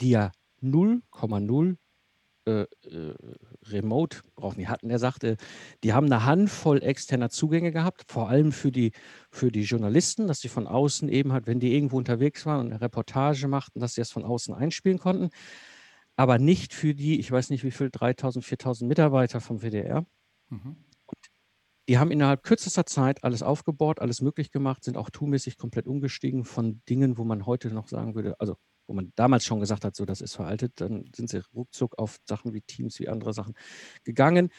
die 0.00 0.10
ja 0.10 0.30
0,0 0.62 1.76
äh, 2.46 2.62
äh, 2.62 3.14
remote 3.68 4.18
brauchen. 4.34 4.58
Die 4.58 4.68
hatten, 4.68 4.90
er 4.90 4.98
sagte, 4.98 5.38
die 5.82 5.94
haben 5.94 6.06
eine 6.06 6.26
Handvoll 6.26 6.82
externer 6.82 7.30
Zugänge 7.30 7.72
gehabt, 7.72 8.04
vor 8.06 8.28
allem 8.28 8.52
für 8.52 8.70
die, 8.70 8.92
für 9.30 9.50
die 9.50 9.62
Journalisten, 9.62 10.26
dass 10.26 10.40
sie 10.40 10.48
von 10.48 10.66
außen 10.66 11.08
eben 11.08 11.32
halt, 11.32 11.46
wenn 11.46 11.58
die 11.58 11.74
irgendwo 11.74 11.96
unterwegs 11.96 12.44
waren 12.44 12.60
und 12.60 12.66
eine 12.72 12.82
Reportage 12.82 13.48
machten, 13.48 13.80
dass 13.80 13.94
sie 13.94 14.02
das 14.02 14.10
von 14.10 14.24
außen 14.24 14.54
einspielen 14.54 14.98
konnten. 14.98 15.30
Aber 16.16 16.38
nicht 16.38 16.74
für 16.74 16.94
die, 16.94 17.18
ich 17.18 17.30
weiß 17.30 17.48
nicht 17.48 17.64
wie 17.64 17.70
viel, 17.70 17.90
3000, 17.90 18.44
4000 18.44 18.88
Mitarbeiter 18.88 19.40
vom 19.40 19.62
WDR. 19.62 20.04
Mhm. 20.50 20.76
Die 21.88 21.98
haben 21.98 22.10
innerhalb 22.10 22.42
kürzester 22.42 22.84
Zeit 22.84 23.24
alles 23.24 23.42
aufgebaut, 23.42 24.00
alles 24.00 24.20
möglich 24.20 24.50
gemacht, 24.50 24.84
sind 24.84 24.96
auch 24.96 25.08
toolmäßig 25.08 25.56
komplett 25.56 25.86
umgestiegen 25.86 26.44
von 26.44 26.82
Dingen, 26.88 27.16
wo 27.16 27.24
man 27.24 27.46
heute 27.46 27.68
noch 27.70 27.88
sagen 27.88 28.14
würde, 28.14 28.38
also 28.38 28.56
wo 28.86 28.94
man 28.94 29.12
damals 29.16 29.44
schon 29.44 29.60
gesagt 29.60 29.84
hat, 29.84 29.96
so 29.96 30.04
das 30.04 30.20
ist 30.20 30.34
veraltet, 30.34 30.80
dann 30.80 31.10
sind 31.14 31.30
sie 31.30 31.42
ruckzuck 31.54 31.98
auf 31.98 32.18
Sachen 32.26 32.52
wie 32.54 32.60
Teams, 32.62 32.98
wie 33.00 33.08
andere 33.08 33.32
Sachen 33.32 33.54
gegangen. 34.04 34.50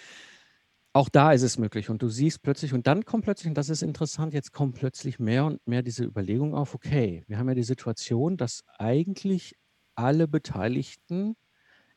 Auch 0.93 1.09
da 1.09 1.33
ist 1.33 1.41
es 1.41 1.57
möglich 1.57 1.89
und 1.89 2.01
du 2.01 2.07
siehst 2.09 2.41
plötzlich, 2.41 2.73
und 2.73 2.88
dann 2.88 3.03
kommt 3.03 3.25
plötzlich, 3.25 3.49
und 3.49 3.57
das 3.57 3.69
ist 3.69 3.81
interessant, 3.83 4.33
jetzt 4.33 4.53
kommt 4.53 4.75
plötzlich 4.75 5.19
mehr 5.19 5.45
und 5.45 5.65
mehr 5.67 5.83
diese 5.83 6.05
Überlegung 6.05 6.55
auf, 6.55 6.73
okay, 6.73 7.23
wir 7.27 7.38
haben 7.38 7.49
ja 7.49 7.55
die 7.55 7.63
Situation, 7.63 8.38
dass 8.38 8.63
eigentlich 8.77 9.55
alle 9.95 10.27
Beteiligten 10.27 11.35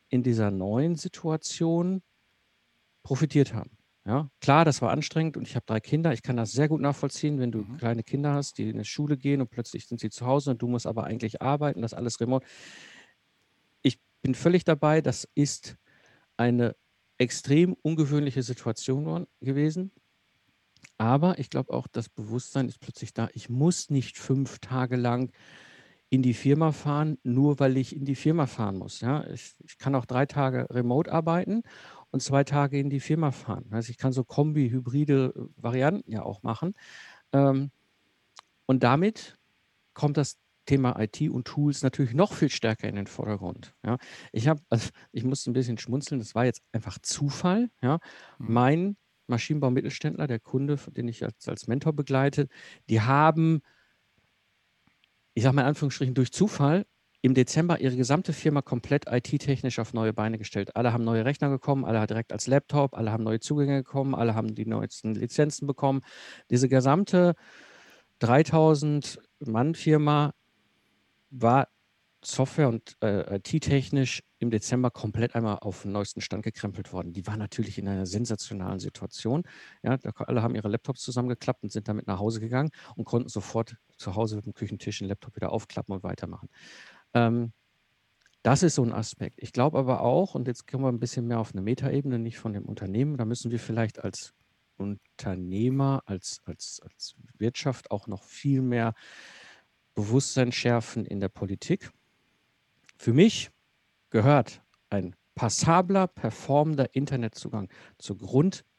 in 0.09 0.23
dieser 0.25 0.51
neuen 0.51 0.97
Situation 0.97 2.03
profitiert 3.05 3.55
haben. 3.55 3.78
Ja, 4.09 4.31
klar, 4.41 4.65
das 4.65 4.81
war 4.81 4.91
anstrengend 4.91 5.37
und 5.37 5.47
ich 5.47 5.55
habe 5.55 5.67
drei 5.67 5.81
Kinder. 5.81 6.15
Ich 6.15 6.23
kann 6.23 6.37
das 6.37 6.53
sehr 6.53 6.69
gut 6.69 6.81
nachvollziehen, 6.81 7.39
wenn 7.39 7.53
du 7.53 7.67
Mhm. 7.67 7.79
kleine 7.79 8.03
Kinder 8.03 8.33
hast, 8.33 8.57
die 8.57 8.71
in 8.71 8.79
die 8.79 8.85
Schule 8.87 9.19
gehen 9.19 9.43
und 9.43 9.51
plötzlich 9.51 9.87
sind 9.87 10.01
sie 10.01 10.09
zu 10.09 10.25
Hause 10.25 10.53
und 10.53 10.63
du 10.63 10.67
musst 10.69 10.87
aber 10.87 11.05
eigentlich 11.05 11.43
arbeiten, 11.43 11.83
das 11.83 11.93
alles 11.93 12.19
remote. 12.21 12.47
Ich 13.83 14.01
bin 14.23 14.35
völlig 14.35 14.65
dabei, 14.65 15.01
das 15.01 15.29
ist 15.35 15.77
eine 16.37 16.77
extrem 17.19 17.75
ungewöhnliche 17.83 18.43
Situation 18.43 19.27
gewesen. 19.41 19.93
Aber 20.99 21.39
ich 21.39 21.51
glaube 21.51 21.73
auch, 21.73 21.87
das 21.87 22.09
Bewusstsein 22.09 22.69
ist 22.69 22.81
plötzlich 22.81 23.15
da. 23.15 23.29
Ich 23.33 23.49
muss 23.49 23.91
nicht 23.91 24.19
fünf 24.19 24.59
Tage 24.59 24.97
lang 24.97 25.33
in 26.11 26.23
die 26.23 26.35
Firma 26.35 26.73
fahren, 26.73 27.19
nur 27.25 27.61
weil 27.61 27.77
ich 27.77 27.95
in 27.97 28.05
die 28.05 28.15
Firma 28.17 28.47
fahren 28.47 28.79
muss. 28.79 29.01
Ja, 29.01 29.27
ich, 29.29 29.55
ich 29.65 29.79
kann 29.79 29.95
auch 29.95 30.07
drei 30.07 30.27
Tage 30.27 30.67
remote 30.71 31.13
arbeiten 31.13 31.63
und 32.11 32.23
zwei 32.23 32.45
Tage 32.45 32.79
in 32.79 32.91
die 32.91 33.01
Firma 33.01 33.31
fahren. 33.33 33.67
Also 33.71 33.91
ich 33.91 33.99
kann 33.99 34.13
so 34.13 34.25
Kombi, 34.25 34.71
hybride 34.71 35.35
äh, 35.37 35.63
Varianten 35.63 36.11
ja 36.11 36.23
auch 36.23 36.43
machen. 36.43 36.75
Ähm, 37.33 37.71
und 38.67 38.83
damit 38.83 39.39
kommt 39.95 40.17
das 40.17 40.39
Thema 40.67 41.01
IT 41.01 41.21
und 41.23 41.47
Tools 41.47 41.83
natürlich 41.83 42.13
noch 42.13 42.35
viel 42.35 42.51
stärker 42.51 42.89
in 42.89 42.97
den 42.97 43.07
Vordergrund. 43.07 43.75
Ja. 43.85 43.97
Ich 44.33 44.49
habe, 44.49 44.61
also 44.69 44.91
ich 45.13 45.25
musste 45.25 45.51
ein 45.51 45.55
bisschen 45.55 45.79
schmunzeln, 45.79 46.19
das 46.19 46.35
war 46.35 46.45
jetzt 46.45 46.63
einfach 46.73 46.99
Zufall. 46.99 47.71
Ja. 47.81 47.99
Mhm. 48.39 48.53
Mein 48.53 48.97
Maschinenbau-Mittelständler, 49.29 50.27
der 50.27 50.41
Kunde, 50.41 50.77
den 50.91 51.09
ich 51.09 51.25
als, 51.25 51.49
als 51.49 51.67
Mentor 51.67 51.95
begleite, 51.95 52.49
die 52.89 53.01
haben, 53.01 53.63
ich 55.35 55.43
sage 55.43 55.57
mal 55.57 55.63
in 55.63 55.69
Anführungsstrichen, 55.69 56.15
durch 56.15 56.33
Zufall 56.33 56.87
im 57.29 57.35
Dezember 57.35 57.79
ihre 57.79 57.95
gesamte 57.95 58.33
Firma 58.33 58.63
komplett 58.63 59.05
IT-technisch 59.07 59.79
auf 59.79 59.93
neue 59.93 60.15
Beine 60.15 60.39
gestellt. 60.39 60.75
Alle 60.77 60.95
haben 60.95 61.05
neue 61.05 61.27
Rechner 61.27 61.51
bekommen, 61.51 61.85
alle 61.85 62.07
direkt 62.07 62.33
als 62.33 62.47
Laptop, 62.47 62.97
alle 62.97 63.13
haben 63.13 63.23
neue 63.23 63.39
Zugänge 63.39 63.83
bekommen, 63.83 64.15
alle 64.15 64.35
haben 64.35 64.55
die 64.55 64.65
neuesten 64.65 65.15
Lizenzen 65.15 65.67
bekommen. 65.67 66.01
Diese 66.49 66.71
gesamte 66.71 67.35
3000 68.21 69.19
Mann 69.41 69.75
Firma 69.75 70.33
war 71.31 71.69
Software- 72.25 72.69
und 72.69 72.97
äh, 73.03 73.37
IT-technisch 73.37 74.23
im 74.39 74.51
Dezember 74.51 74.91
komplett 74.91 75.35
einmal 75.35 75.59
auf 75.61 75.83
den 75.83 75.93
neuesten 75.93 76.21
Stand 76.21 76.43
gekrempelt 76.43 76.93
worden. 76.93 77.13
Die 77.13 77.27
war 77.27 77.37
natürlich 77.37 77.79
in 77.79 77.89
einer 77.89 78.07
sensationalen 78.07 78.81
Situation. 78.81 79.45
Ja, 79.83 79.99
alle 80.17 80.43
haben 80.43 80.55
ihre 80.55 80.69
Laptops 80.69 81.03
zusammengeklappt 81.03 81.63
und 81.63 81.73
sind 81.73 81.89
damit 81.89 82.07
nach 82.07 82.19
Hause 82.19 82.41
gegangen 82.41 82.71
und 82.97 83.05
konnten 83.05 83.29
sofort 83.29 83.77
zu 83.99 84.15
Hause 84.15 84.37
mit 84.37 84.47
dem 84.47 84.55
Küchentisch 84.55 84.99
den 84.99 85.09
Laptop 85.09 85.37
wieder 85.37 85.53
aufklappen 85.53 85.95
und 85.95 86.03
weitermachen. 86.03 86.49
Ähm, 87.15 87.53
das 88.43 88.63
ist 88.63 88.77
so 88.77 88.85
ein 88.85 88.93
Aspekt. 88.93 89.41
Ich 89.43 89.53
glaube 89.53 89.79
aber 89.79 90.01
auch, 90.01 90.35
und 90.35 90.47
jetzt 90.47 90.67
kommen 90.67 90.85
wir 90.85 90.89
ein 90.89 91.01
bisschen 91.01 91.27
mehr 91.27 91.41
auf 91.41 91.53
eine 91.53 91.61
Metaebene, 91.61 92.19
nicht 92.19 92.39
von 92.39 92.53
dem 92.53 92.65
Unternehmen, 92.65 93.17
da 93.17 93.25
müssen 93.25 93.51
wir 93.51 93.59
vielleicht 93.59 94.03
als 94.03 94.35
Unternehmer, 94.77 96.03
als, 96.07 96.41
als, 96.45 96.81
als 96.83 97.17
Wirtschaft 97.37 97.91
auch 97.91 98.07
noch 98.07 98.23
viel 98.23 98.63
mehr 98.63 98.95
Bewusstsein 99.95 100.53
schärfen 100.53 101.05
in 101.05 101.21
der 101.21 101.29
Politik. 101.29 101.91
Für 102.97 103.13
mich 103.13 103.51
gehört 104.11 104.63
ein 104.91 105.17
passabler, 105.35 106.07
performender 106.07 106.95
Internetzugang 106.95 107.69
zur 107.99 108.17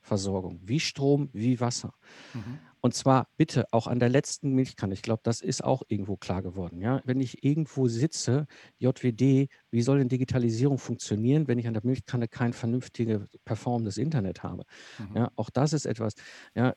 Grundversorgung, 0.10 0.60
wie 0.64 0.80
Strom, 0.80 1.30
wie 1.34 1.60
Wasser. 1.60 1.94
Mhm. 2.34 2.60
Und 2.82 2.94
zwar 2.94 3.28
bitte 3.38 3.66
auch 3.72 3.88
an 3.88 4.00
der 4.00 4.10
letzten 4.10 4.54
Milchkanne. 4.54 4.94
Ich 4.94 5.02
glaube, 5.02 5.22
das 5.24 5.42
ist 5.42 5.64
auch 5.64 5.84
irgendwo 5.90 6.16
klar 6.16 6.42
geworden. 6.42 6.82
Ja? 6.82 7.02
Wenn 7.04 7.20
ich 7.20 7.44
irgendwo 7.44 7.88
sitze, 7.88 8.48
JWD, 8.80 9.50
wie 9.70 9.82
soll 9.82 10.00
denn 10.00 10.08
Digitalisierung 10.08 10.78
funktionieren, 10.78 11.48
wenn 11.48 11.60
ich 11.60 11.68
an 11.68 11.74
der 11.74 11.86
Milchkanne 11.86 12.28
kein 12.28 12.54
vernünftiges, 12.54 13.22
performendes 13.44 13.98
Internet 13.98 14.44
habe? 14.44 14.64
Mhm. 14.98 15.18
Ja, 15.18 15.32
auch 15.36 15.50
das 15.50 15.74
ist 15.74 15.86
etwas. 15.86 16.14
Ja, 16.56 16.74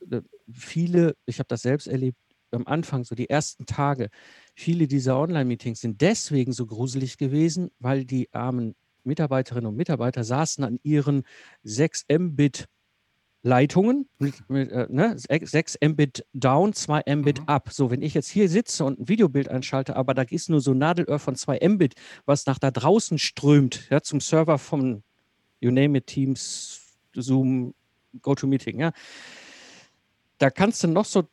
viele, 0.53 1.15
ich 1.25 1.39
habe 1.39 1.49
das 1.49 1.63
selbst 1.63 1.87
erlebt, 1.87 2.19
am 2.51 2.67
Anfang, 2.67 3.05
so 3.05 3.15
die 3.15 3.31
ersten 3.31 3.65
Tage, 3.65 4.11
viele 4.55 4.87
dieser 4.87 5.19
Online-Meetings 5.19 5.81
sind 5.81 6.03
deswegen 6.03 6.53
so 6.53 6.67
gruselig 6.67 7.17
gewesen, 7.17 7.71
weil 7.79 8.05
die 8.05 8.29
armen 8.35 8.75
Mitarbeiterinnen 9.05 9.69
und 9.69 9.77
Mitarbeiter 9.77 10.25
saßen 10.25 10.65
an 10.65 10.79
ihren 10.83 11.23
6 11.63 12.05
Mbit 12.11 12.69
Leitungen, 13.43 14.09
äh, 14.21 14.87
ne, 14.89 15.17
6 15.17 15.79
Mbit 15.85 16.25
down, 16.33 16.73
2 16.73 17.03
Mbit 17.17 17.41
mhm. 17.41 17.49
up. 17.49 17.71
So, 17.73 17.91
wenn 17.91 18.03
ich 18.03 18.15
jetzt 18.15 18.29
hier 18.29 18.49
sitze 18.49 18.85
und 18.85 19.01
ein 19.01 19.09
Videobild 19.09 19.49
einschalte, 19.49 19.97
aber 19.97 20.15
da 20.15 20.23
ist 20.23 20.49
nur 20.49 20.61
so 20.61 20.73
ein 20.73 20.79
Nadelöhr 20.79 21.19
von 21.19 21.35
2 21.35 21.59
Mbit, 21.69 21.95
was 22.25 22.47
nach 22.47 22.59
da 22.59 22.71
draußen 22.71 23.19
strömt, 23.19 23.89
ja, 23.91 24.01
zum 24.01 24.21
Server 24.21 24.59
von 24.59 25.03
You 25.61 25.71
name 25.71 25.99
it, 25.99 26.07
Teams, 26.07 26.81
Zoom, 27.15 27.75
GoToMeeting, 28.21 28.79
ja. 28.81 28.93
Da 30.39 30.51
kannst 30.51 30.83
du 30.85 30.89
noch 30.89 31.05
so 31.05 31.29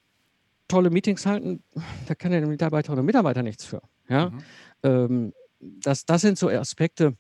tolle 0.68 0.90
Meetings 0.90 1.26
halten, 1.26 1.64
da 2.08 2.16
kann 2.16 2.32
der 2.32 2.46
Mitarbeiter 2.46 2.94
oder 2.94 3.04
Mitarbeiter 3.04 3.44
nichts 3.44 3.66
für. 3.66 3.82
Ja? 4.08 4.30
Mhm. 4.30 4.44
Ähm, 4.84 5.34
das, 5.60 6.06
das 6.06 6.22
sind 6.22 6.38
so 6.38 6.50
Aspekte, 6.50 7.16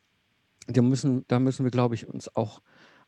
die 0.67 0.81
müssen, 0.81 1.25
da 1.27 1.39
müssen 1.39 1.63
wir, 1.63 1.71
glaube 1.71 1.95
ich, 1.95 2.07
uns 2.07 2.33
auch 2.35 2.61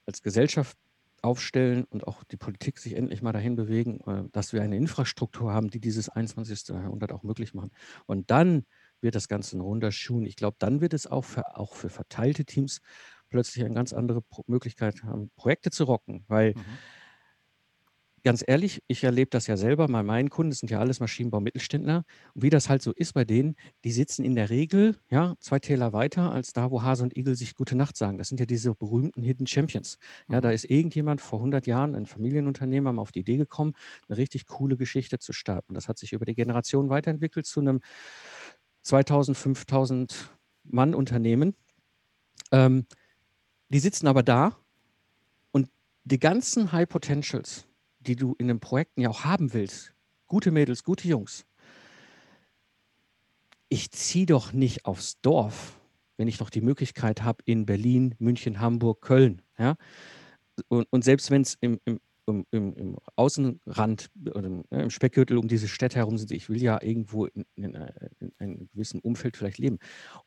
als 0.05 0.21
Gesellschaft 0.21 0.77
aufstellen 1.21 1.85
und 1.85 2.07
auch 2.07 2.23
die 2.23 2.37
Politik 2.37 2.79
sich 2.79 2.95
endlich 2.95 3.21
mal 3.21 3.31
dahin 3.31 3.55
bewegen, 3.55 3.99
äh, 4.07 4.23
dass 4.31 4.53
wir 4.53 4.61
eine 4.61 4.77
Infrastruktur 4.77 5.53
haben, 5.53 5.69
die 5.69 5.79
dieses 5.79 6.09
21. 6.09 6.69
Jahrhundert 6.69 7.11
auch 7.11 7.23
möglich 7.23 7.53
machen. 7.53 7.71
Und 8.05 8.31
dann 8.31 8.65
wird 9.01 9.15
das 9.15 9.27
Ganze 9.27 9.57
ein 9.57 9.61
runder 9.61 9.91
Schuh. 9.91 10.21
Ich 10.21 10.35
glaube, 10.35 10.57
dann 10.59 10.81
wird 10.81 10.93
es 10.93 11.07
auch 11.07 11.25
für, 11.25 11.57
auch 11.57 11.75
für 11.75 11.89
verteilte 11.89 12.45
Teams 12.45 12.81
plötzlich 13.29 13.63
eine 13.63 13.73
ganz 13.73 13.93
andere 13.93 14.21
Pro 14.21 14.43
Möglichkeit 14.47 15.03
haben, 15.03 15.31
Projekte 15.35 15.71
zu 15.71 15.85
rocken, 15.85 16.25
weil 16.27 16.53
mhm 16.55 16.79
ganz 18.23 18.43
ehrlich, 18.45 18.83
ich 18.87 19.03
erlebe 19.03 19.29
das 19.29 19.47
ja 19.47 19.57
selber 19.57 19.87
bei 19.87 20.03
meinen 20.03 20.29
Kunden, 20.29 20.51
das 20.51 20.59
sind 20.59 20.71
ja 20.71 20.79
alles 20.79 20.99
Maschinenbau-Mittelständler. 20.99 22.03
Und 22.33 22.43
wie 22.43 22.49
das 22.49 22.69
halt 22.69 22.81
so 22.81 22.91
ist 22.91 23.13
bei 23.13 23.25
denen, 23.25 23.55
die 23.83 23.91
sitzen 23.91 24.23
in 24.23 24.35
der 24.35 24.49
Regel 24.49 24.97
ja, 25.09 25.35
zwei 25.39 25.59
Täler 25.59 25.93
weiter 25.93 26.31
als 26.31 26.53
da, 26.53 26.71
wo 26.71 26.81
Hase 26.83 27.03
und 27.03 27.17
Igel 27.17 27.35
sich 27.35 27.55
Gute 27.55 27.75
Nacht 27.75 27.97
sagen. 27.97 28.17
Das 28.17 28.29
sind 28.29 28.39
ja 28.39 28.45
diese 28.45 28.73
berühmten 28.75 29.23
Hidden 29.23 29.47
Champions. 29.47 29.97
Ja, 30.29 30.41
da 30.41 30.49
mhm. 30.49 30.55
ist 30.55 30.65
irgendjemand 30.65 31.21
vor 31.21 31.39
100 31.39 31.67
Jahren, 31.67 31.95
ein 31.95 32.05
Familienunternehmer, 32.05 32.93
mal 32.93 33.01
auf 33.01 33.11
die 33.11 33.19
Idee 33.19 33.37
gekommen, 33.37 33.73
eine 34.07 34.17
richtig 34.17 34.45
coole 34.45 34.77
Geschichte 34.77 35.19
zu 35.19 35.33
starten. 35.33 35.73
Das 35.73 35.87
hat 35.87 35.97
sich 35.97 36.13
über 36.13 36.25
die 36.25 36.35
Generation 36.35 36.89
weiterentwickelt 36.89 37.45
zu 37.45 37.59
einem 37.59 37.81
2000, 38.83 39.37
5000 39.37 40.31
Mann 40.63 40.95
Unternehmen. 40.95 41.55
Ähm, 42.51 42.85
die 43.69 43.79
sitzen 43.79 44.07
aber 44.07 44.23
da 44.23 44.57
und 45.51 45.69
die 46.03 46.19
ganzen 46.19 46.71
High 46.71 46.89
Potentials, 46.89 47.67
die 48.01 48.15
du 48.15 48.35
in 48.37 48.47
den 48.47 48.59
Projekten 48.59 49.01
ja 49.01 49.09
auch 49.09 49.23
haben 49.23 49.53
willst, 49.53 49.93
gute 50.27 50.51
Mädels, 50.51 50.83
gute 50.83 51.07
Jungs, 51.07 51.45
ich 53.69 53.89
ziehe 53.91 54.25
doch 54.25 54.51
nicht 54.51 54.85
aufs 54.85 55.21
Dorf, 55.21 55.79
wenn 56.17 56.27
ich 56.27 56.37
doch 56.37 56.49
die 56.49 56.61
Möglichkeit 56.61 57.23
habe 57.23 57.41
in 57.45 57.65
Berlin, 57.65 58.15
München, 58.19 58.59
Hamburg, 58.59 59.01
Köln. 59.01 59.41
Ja? 59.57 59.75
Und, 60.67 60.87
und 60.91 61.03
selbst 61.03 61.31
wenn 61.31 61.41
es 61.41 61.57
im, 61.61 61.79
im, 61.85 61.99
im, 62.27 62.45
im, 62.51 62.97
Außenrand 63.15 64.09
oder 64.33 64.45
im, 64.45 64.63
im 64.69 64.89
Speckgürtel 64.89 65.37
um 65.37 65.47
diese 65.47 65.67
Städte 65.67 65.97
herum 65.97 66.17
sind, 66.17 66.31
ich 66.31 66.49
will 66.49 66.61
ja 66.61 66.81
irgendwo 66.81 67.25
in, 67.25 67.45
in, 67.55 67.75
in 68.19 68.31
einem 68.37 68.69
gewissen 68.73 68.99
Umfeld 69.01 69.37
vielleicht 69.37 69.57
leben. 69.57 69.79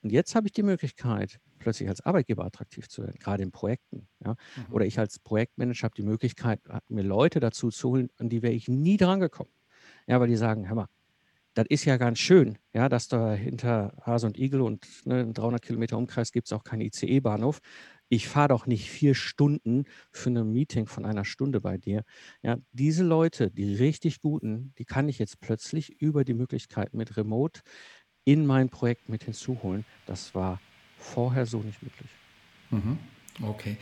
Und 0.03 0.11
jetzt 0.11 0.35
habe 0.35 0.47
ich 0.47 0.53
die 0.53 0.63
Möglichkeit, 0.63 1.39
plötzlich 1.59 1.89
als 1.89 2.01
Arbeitgeber 2.01 2.45
attraktiv 2.45 2.89
zu 2.89 3.03
werden, 3.03 3.17
gerade 3.19 3.43
in 3.43 3.53
Projekten. 3.53 4.09
Ja? 4.25 4.33
Mhm. 4.33 4.75
Oder 4.75 4.87
ich 4.87 4.99
als 4.99 5.19
Projektmanager 5.19 5.85
habe 5.85 5.95
die 5.97 6.03
Möglichkeit, 6.03 6.61
mir 6.89 7.03
Leute 7.03 7.41
dazu 7.41 7.71
zu 7.71 7.91
holen, 7.91 8.11
an 8.19 8.29
die 8.29 8.43
wäre 8.43 8.53
ich 8.53 8.69
nie 8.69 8.97
dran 8.97 9.21
gekommen. 9.21 9.51
Ja, 10.07 10.21
weil 10.21 10.29
die 10.29 10.37
sagen, 10.37 10.69
hör 10.69 10.77
mal, 10.77 10.89
das 11.55 11.67
ist 11.69 11.85
ja 11.85 11.97
ganz 11.97 12.19
schön, 12.19 12.59
ja, 12.73 12.89
dass 12.89 13.07
da 13.07 13.33
hinter 13.33 13.95
Hase 14.03 14.27
und 14.27 14.39
Igel 14.39 14.61
und 14.61 14.87
ne, 15.05 15.33
300 15.33 15.63
Kilometer 15.63 15.97
Umkreis 15.97 16.33
gibt 16.33 16.49
es 16.49 16.53
auch 16.53 16.65
keinen 16.65 16.81
ICE-Bahnhof. 16.81 17.61
Ich 18.15 18.29
fahre 18.29 18.47
doch 18.47 18.67
nicht 18.67 18.89
vier 18.91 19.17
Stunden 19.17 19.87
für 20.13 20.31
ein 20.31 20.53
Meeting 20.53 20.87
von 20.87 21.05
einer 21.05 21.25
Stunde 21.25 21.61
bei 21.61 21.79
dir. 21.79 22.05
Ja, 22.45 22.59
diese 22.71 23.03
Leute, 23.03 23.51
die 23.51 23.75
richtig 23.75 24.21
guten, 24.21 24.73
die 24.79 24.85
kann 24.85 25.09
ich 25.09 25.19
jetzt 25.19 25.41
plötzlich 25.41 26.01
über 26.01 26.25
die 26.25 26.35
Möglichkeit 26.35 26.95
mit 26.95 27.17
Remote 27.17 27.63
in 28.25 28.47
mein 28.47 28.69
Projekt 28.69 29.09
mit 29.09 29.25
hinzuholen. 29.25 29.85
Das 30.07 30.33
war 30.33 30.61
vorher 30.97 31.45
so 31.45 31.59
nicht 31.59 31.83
möglich. 31.83 32.09
Mhm. 32.71 32.99
Okay. 33.43 33.79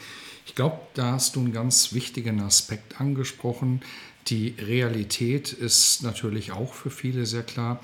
Ich 0.46 0.54
glaube, 0.54 0.80
da 0.94 1.12
hast 1.12 1.36
du 1.36 1.40
einen 1.40 1.52
ganz 1.52 1.92
wichtigen 1.92 2.40
Aspekt 2.40 3.02
angesprochen. 3.02 3.82
Die 4.28 4.54
Realität 4.58 5.52
ist 5.52 6.02
natürlich 6.02 6.52
auch 6.52 6.72
für 6.72 6.90
viele 6.90 7.26
sehr 7.26 7.42
klar. 7.42 7.80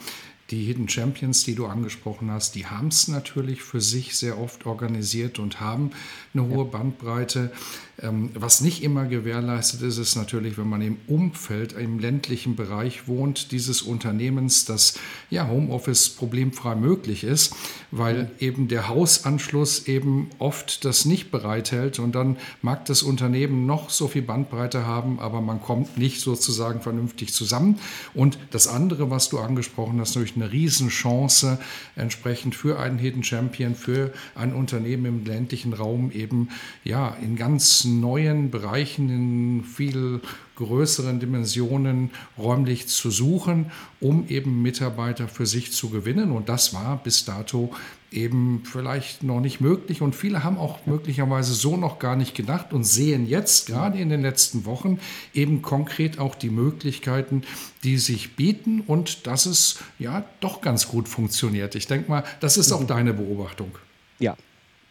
Die 0.50 0.64
Hidden 0.64 0.88
Champions, 0.88 1.44
die 1.44 1.54
du 1.54 1.66
angesprochen 1.66 2.30
hast, 2.30 2.54
die 2.54 2.64
haben 2.64 2.88
es 2.88 3.06
natürlich 3.06 3.62
für 3.62 3.82
sich 3.82 4.16
sehr 4.16 4.38
oft 4.40 4.64
organisiert 4.64 5.38
und 5.38 5.60
haben 5.60 5.90
eine 6.32 6.46
hohe 6.46 6.64
ja. 6.64 6.70
Bandbreite. 6.70 7.52
Ähm, 8.00 8.30
was 8.32 8.62
nicht 8.62 8.82
immer 8.82 9.04
gewährleistet 9.04 9.82
ist, 9.82 9.98
ist 9.98 10.16
natürlich, 10.16 10.56
wenn 10.56 10.68
man 10.68 10.80
im 10.80 10.96
Umfeld, 11.06 11.72
im 11.72 11.98
ländlichen 11.98 12.56
Bereich 12.56 13.08
wohnt, 13.08 13.52
dieses 13.52 13.82
Unternehmens, 13.82 14.64
dass 14.64 14.94
ja 15.28 15.48
Homeoffice 15.48 16.08
problemfrei 16.10 16.76
möglich 16.76 17.24
ist, 17.24 17.54
weil 17.90 18.30
eben 18.38 18.68
der 18.68 18.88
Hausanschluss 18.88 19.86
eben 19.86 20.30
oft 20.38 20.84
das 20.86 21.04
nicht 21.04 21.30
bereithält 21.30 21.98
und 21.98 22.14
dann 22.14 22.38
mag 22.62 22.86
das 22.86 23.02
Unternehmen 23.02 23.66
noch 23.66 23.90
so 23.90 24.08
viel 24.08 24.22
Bandbreite 24.22 24.86
haben, 24.86 25.18
aber 25.18 25.42
man 25.42 25.60
kommt 25.60 25.98
nicht 25.98 26.20
sozusagen 26.20 26.80
vernünftig 26.80 27.34
zusammen. 27.34 27.78
Und 28.14 28.38
das 28.50 28.66
andere, 28.66 29.10
was 29.10 29.28
du 29.28 29.38
angesprochen 29.40 30.00
hast, 30.00 30.14
natürlich 30.14 30.37
eine 30.40 30.52
Riesenchance 30.52 31.58
entsprechend 31.96 32.54
für 32.54 32.78
einen 32.78 32.98
Hidden 32.98 33.24
Champion, 33.24 33.74
für 33.74 34.12
ein 34.34 34.52
Unternehmen 34.52 35.06
im 35.06 35.24
ländlichen 35.24 35.72
Raum 35.72 36.10
eben 36.12 36.48
ja 36.84 37.16
in 37.22 37.36
ganz 37.36 37.84
neuen 37.84 38.50
Bereichen, 38.50 39.10
in 39.10 39.64
viel 39.64 40.20
größeren 40.56 41.20
Dimensionen 41.20 42.10
räumlich 42.36 42.88
zu 42.88 43.10
suchen, 43.10 43.70
um 44.00 44.26
eben 44.28 44.60
Mitarbeiter 44.62 45.28
für 45.28 45.46
sich 45.46 45.72
zu 45.72 45.88
gewinnen. 45.90 46.32
Und 46.32 46.48
das 46.48 46.74
war 46.74 47.00
bis 47.02 47.24
dato 47.24 47.72
eben 48.10 48.62
vielleicht 48.64 49.22
noch 49.22 49.40
nicht 49.40 49.60
möglich 49.60 50.00
und 50.00 50.14
viele 50.14 50.42
haben 50.42 50.56
auch 50.56 50.86
möglicherweise 50.86 51.52
so 51.52 51.76
noch 51.76 51.98
gar 51.98 52.16
nicht 52.16 52.34
gedacht 52.34 52.72
und 52.72 52.84
sehen 52.84 53.26
jetzt 53.26 53.66
gerade 53.66 53.98
in 53.98 54.08
den 54.08 54.22
letzten 54.22 54.64
Wochen 54.64 54.98
eben 55.34 55.60
konkret 55.60 56.18
auch 56.18 56.34
die 56.34 56.48
Möglichkeiten, 56.48 57.42
die 57.82 57.98
sich 57.98 58.34
bieten 58.34 58.80
und 58.80 59.26
dass 59.26 59.46
es 59.46 59.80
ja 59.98 60.24
doch 60.40 60.62
ganz 60.62 60.88
gut 60.88 61.08
funktioniert. 61.08 61.74
Ich 61.74 61.86
denke 61.86 62.10
mal, 62.10 62.24
das 62.40 62.56
ist 62.56 62.72
auch 62.72 62.80
mhm. 62.80 62.86
deine 62.86 63.14
Beobachtung. 63.14 63.72
Ja, 64.18 64.36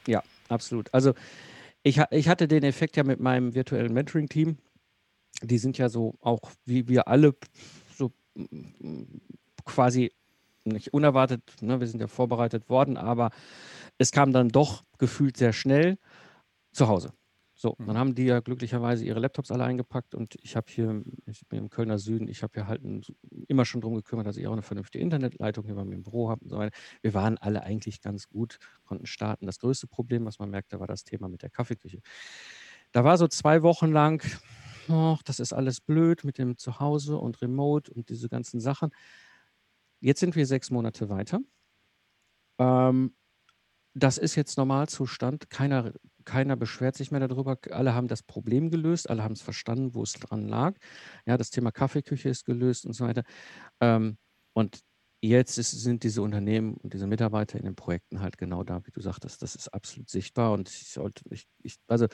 ja, 0.07 0.21
absolut. 0.47 0.93
Also 0.93 1.13
ich, 1.81 1.99
ich 2.11 2.27
hatte 2.27 2.47
den 2.47 2.63
Effekt 2.63 2.97
ja 2.97 3.03
mit 3.03 3.19
meinem 3.19 3.55
virtuellen 3.55 3.93
Mentoring-Team. 3.93 4.57
Die 5.41 5.57
sind 5.57 5.77
ja 5.77 5.89
so 5.89 6.15
auch 6.21 6.51
wie 6.65 6.87
wir 6.87 7.07
alle 7.07 7.35
so 7.95 8.11
quasi 9.65 10.11
nicht 10.69 10.93
unerwartet, 10.93 11.41
ne, 11.61 11.79
wir 11.79 11.87
sind 11.87 11.99
ja 11.99 12.07
vorbereitet 12.07 12.69
worden, 12.69 12.97
aber 12.97 13.31
es 13.97 14.11
kam 14.11 14.33
dann 14.33 14.49
doch 14.49 14.83
gefühlt 14.97 15.37
sehr 15.37 15.53
schnell 15.53 15.97
zu 16.71 16.87
Hause. 16.87 17.13
So, 17.59 17.75
mhm. 17.79 17.87
dann 17.87 17.97
haben 17.97 18.15
die 18.15 18.25
ja 18.25 18.39
glücklicherweise 18.39 19.03
ihre 19.03 19.19
Laptops 19.19 19.49
alle 19.49 19.63
eingepackt 19.63 20.13
und 20.13 20.35
ich 20.43 20.55
habe 20.55 20.67
hier, 20.69 21.01
ich 21.25 21.41
bin 21.47 21.57
im 21.57 21.69
Kölner 21.71 21.97
Süden, 21.97 22.27
ich 22.27 22.43
habe 22.43 22.53
hier 22.53 22.67
halt 22.67 22.83
ein, 22.83 23.01
immer 23.47 23.65
schon 23.65 23.81
darum 23.81 23.95
gekümmert, 23.95 24.27
dass 24.27 24.37
ich 24.37 24.47
auch 24.47 24.53
eine 24.53 24.61
vernünftige 24.61 25.03
Internetleitung 25.03 25.65
hier 25.65 25.73
bei 25.73 25.83
mir 25.83 25.95
im 25.95 26.03
Büro 26.03 26.29
habe 26.29 26.43
und 26.43 26.49
so 26.49 26.57
weiter. 26.59 26.77
Wir 27.01 27.15
waren 27.15 27.39
alle 27.39 27.63
eigentlich 27.63 27.99
ganz 27.99 28.29
gut, 28.29 28.59
konnten 28.85 29.07
starten. 29.07 29.47
Das 29.47 29.57
größte 29.57 29.87
Problem, 29.87 30.25
was 30.25 30.37
man 30.37 30.51
merkte, 30.51 30.79
war 30.79 30.85
das 30.85 31.03
Thema 31.03 31.29
mit 31.29 31.41
der 31.41 31.49
Kaffeeküche. 31.49 32.01
Da 32.91 33.03
war 33.03 33.17
so 33.17 33.27
zwei 33.27 33.63
Wochen 33.63 33.91
lang, 33.91 34.23
oh, 34.87 35.17
das 35.25 35.39
ist 35.39 35.51
alles 35.51 35.81
blöd 35.81 36.23
mit 36.23 36.37
dem 36.37 36.57
Zuhause 36.57 37.17
und 37.17 37.41
Remote 37.41 37.91
und 37.91 38.09
diese 38.09 38.29
ganzen 38.29 38.59
Sachen. 38.59 38.91
Jetzt 39.99 40.19
sind 40.19 40.35
wir 40.35 40.45
sechs 40.45 40.69
Monate 40.71 41.09
weiter. 41.09 41.39
Ähm, 42.59 43.15
das 43.93 44.17
ist 44.17 44.35
jetzt 44.35 44.57
Normalzustand. 44.57 45.49
Keiner, 45.49 45.93
keiner 46.25 46.55
beschwert 46.55 46.95
sich 46.95 47.11
mehr 47.11 47.27
darüber. 47.27 47.57
Alle 47.71 47.93
haben 47.95 48.07
das 48.07 48.23
Problem 48.23 48.69
gelöst, 48.69 49.09
alle 49.09 49.23
haben 49.23 49.33
es 49.33 49.41
verstanden, 49.41 49.95
wo 49.95 50.03
es 50.03 50.13
dran 50.13 50.47
lag. 50.47 50.75
Ja, 51.25 51.37
das 51.37 51.49
Thema 51.49 51.71
Kaffeeküche 51.71 52.29
ist 52.29 52.45
gelöst 52.45 52.85
und 52.85 52.93
so 52.93 53.05
weiter. 53.05 53.23
Ähm, 53.81 54.17
und 54.53 54.81
jetzt 55.21 55.57
ist, 55.57 55.71
sind 55.71 56.03
diese 56.03 56.21
Unternehmen 56.21 56.75
und 56.75 56.93
diese 56.93 57.07
Mitarbeiter 57.07 57.57
in 57.57 57.65
den 57.65 57.75
Projekten 57.75 58.21
halt 58.21 58.37
genau 58.37 58.63
da, 58.63 58.85
wie 58.85 58.91
du 58.91 59.01
sagtest. 59.01 59.41
Das 59.41 59.55
ist 59.55 59.69
absolut 59.69 60.09
sichtbar. 60.09 60.53
Und 60.53 60.69
ich 60.69 60.89
sollte, 60.89 61.23
ich, 61.31 61.47
ich, 61.63 61.77
also 61.87 62.07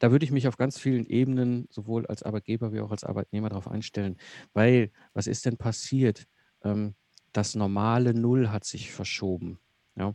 da 0.00 0.10
würde 0.10 0.24
ich 0.24 0.32
mich 0.32 0.48
auf 0.48 0.56
ganz 0.56 0.78
vielen 0.78 1.06
Ebenen, 1.06 1.68
sowohl 1.70 2.06
als 2.06 2.22
Arbeitgeber 2.24 2.72
wie 2.72 2.80
auch 2.80 2.90
als 2.90 3.04
Arbeitnehmer, 3.04 3.50
darauf 3.50 3.68
einstellen. 3.68 4.16
Weil, 4.52 4.90
was 5.12 5.26
ist 5.28 5.46
denn 5.46 5.56
passiert? 5.56 6.26
Ähm, 6.64 6.94
das 7.34 7.54
normale 7.54 8.14
Null 8.14 8.50
hat 8.50 8.64
sich 8.64 8.92
verschoben. 8.92 9.58
Ja? 9.96 10.14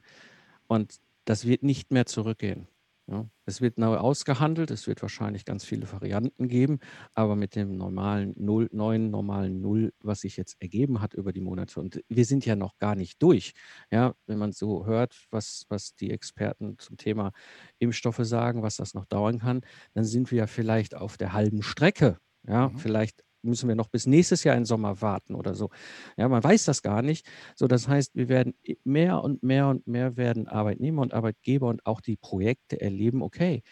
Und 0.67 0.99
das 1.25 1.45
wird 1.45 1.61
nicht 1.61 1.91
mehr 1.91 2.05
zurückgehen. 2.05 2.67
Ja? 3.07 3.29
Es 3.45 3.59
wird 3.61 3.77
neu 3.77 3.97
ausgehandelt, 3.97 4.71
es 4.71 4.87
wird 4.87 5.01
wahrscheinlich 5.01 5.43
ganz 5.43 5.65
viele 5.65 5.91
Varianten 5.91 6.47
geben, 6.47 6.79
aber 7.13 7.35
mit 7.35 7.55
dem 7.55 7.75
normalen 7.75 8.33
Null, 8.37 8.69
neuen 8.71 9.09
normalen 9.09 9.61
Null, 9.61 9.93
was 9.99 10.21
sich 10.21 10.37
jetzt 10.37 10.55
ergeben 10.61 11.01
hat 11.01 11.13
über 11.13 11.33
die 11.33 11.41
Monate. 11.41 11.79
Und 11.79 12.01
wir 12.07 12.25
sind 12.25 12.45
ja 12.45 12.55
noch 12.55 12.77
gar 12.77 12.95
nicht 12.95 13.21
durch. 13.21 13.53
Ja, 13.91 14.15
wenn 14.27 14.37
man 14.37 14.53
so 14.53 14.85
hört, 14.85 15.27
was, 15.29 15.65
was 15.69 15.95
die 15.95 16.11
Experten 16.11 16.77
zum 16.79 16.97
Thema 16.97 17.31
Impfstoffe 17.79 18.21
sagen, 18.21 18.63
was 18.63 18.77
das 18.77 18.93
noch 18.93 19.05
dauern 19.05 19.39
kann, 19.39 19.61
dann 19.93 20.05
sind 20.05 20.31
wir 20.31 20.37
ja 20.39 20.47
vielleicht 20.47 20.95
auf 20.95 21.17
der 21.17 21.33
halben 21.33 21.63
Strecke. 21.63 22.17
Ja, 22.47 22.69
mhm. 22.69 22.77
vielleicht 22.77 23.23
müssen 23.41 23.67
wir 23.67 23.75
noch 23.75 23.87
bis 23.87 24.05
nächstes 24.05 24.43
Jahr 24.43 24.55
im 24.55 24.65
Sommer 24.65 25.01
warten 25.01 25.35
oder 25.35 25.53
so. 25.55 25.69
Ja, 26.17 26.27
man 26.27 26.43
weiß 26.43 26.65
das 26.65 26.81
gar 26.81 27.01
nicht. 27.01 27.27
So, 27.55 27.67
das 27.67 27.87
heißt, 27.87 28.15
wir 28.15 28.29
werden 28.29 28.55
mehr 28.83 29.23
und 29.23 29.43
mehr 29.43 29.67
und 29.67 29.87
mehr 29.87 30.17
werden 30.17 30.47
Arbeitnehmer 30.47 31.01
und 31.01 31.13
Arbeitgeber 31.13 31.67
und 31.67 31.85
auch 31.85 32.01
die 32.01 32.17
Projekte 32.17 32.79
erleben, 32.81 33.21
okay, 33.21 33.63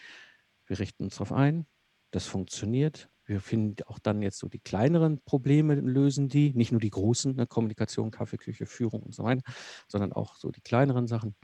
wir 0.66 0.78
richten 0.78 1.04
uns 1.04 1.14
darauf 1.14 1.32
ein, 1.32 1.66
das 2.10 2.26
funktioniert. 2.26 3.10
Wir 3.24 3.40
finden 3.40 3.82
auch 3.86 3.98
dann 3.98 4.22
jetzt 4.22 4.38
so 4.38 4.48
die 4.48 4.58
kleineren 4.58 5.20
Probleme 5.22 5.74
lösen 5.74 6.28
die, 6.28 6.54
nicht 6.54 6.72
nur 6.72 6.80
die 6.80 6.90
großen, 6.90 7.36
ne, 7.36 7.46
Kommunikation, 7.46 8.10
Kaffeeküche, 8.10 8.64
Führung 8.64 9.02
und 9.02 9.14
so 9.14 9.22
weiter, 9.22 9.42
sondern 9.86 10.14
auch 10.14 10.36
so 10.36 10.50
die 10.50 10.62
kleineren 10.62 11.06
Sachen. 11.06 11.34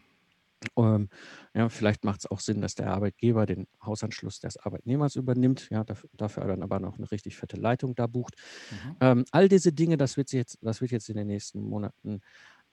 Ähm, 0.77 1.09
ja, 1.55 1.69
vielleicht 1.69 2.05
macht 2.05 2.21
es 2.21 2.31
auch 2.31 2.41
Sinn, 2.41 2.61
dass 2.61 2.75
der 2.75 2.93
Arbeitgeber 2.93 3.47
den 3.47 3.67
Hausanschluss 3.85 4.41
des 4.41 4.57
Arbeitnehmers 4.57 5.17
übernimmt, 5.17 5.69
ja, 5.71 5.85
dafür, 5.85 6.11
dafür 6.13 6.47
dann 6.47 6.63
aber 6.63 6.81
noch 6.81 6.99
eine 6.99 7.11
richtig 7.11 7.37
fette 7.37 7.57
Leitung 7.57 7.95
da 7.95 8.07
bucht. 8.07 8.35
Mhm. 8.71 8.97
Ähm, 9.01 9.25
all 9.31 9.49
diese 9.49 9.73
Dinge, 9.73 9.97
das 9.97 10.17
wird, 10.17 10.33
jetzt, 10.33 10.59
das 10.63 10.81
wird 10.81 10.91
jetzt 10.91 11.09
in 11.09 11.17
den 11.17 11.27
nächsten 11.27 11.61
Monaten 11.61 12.21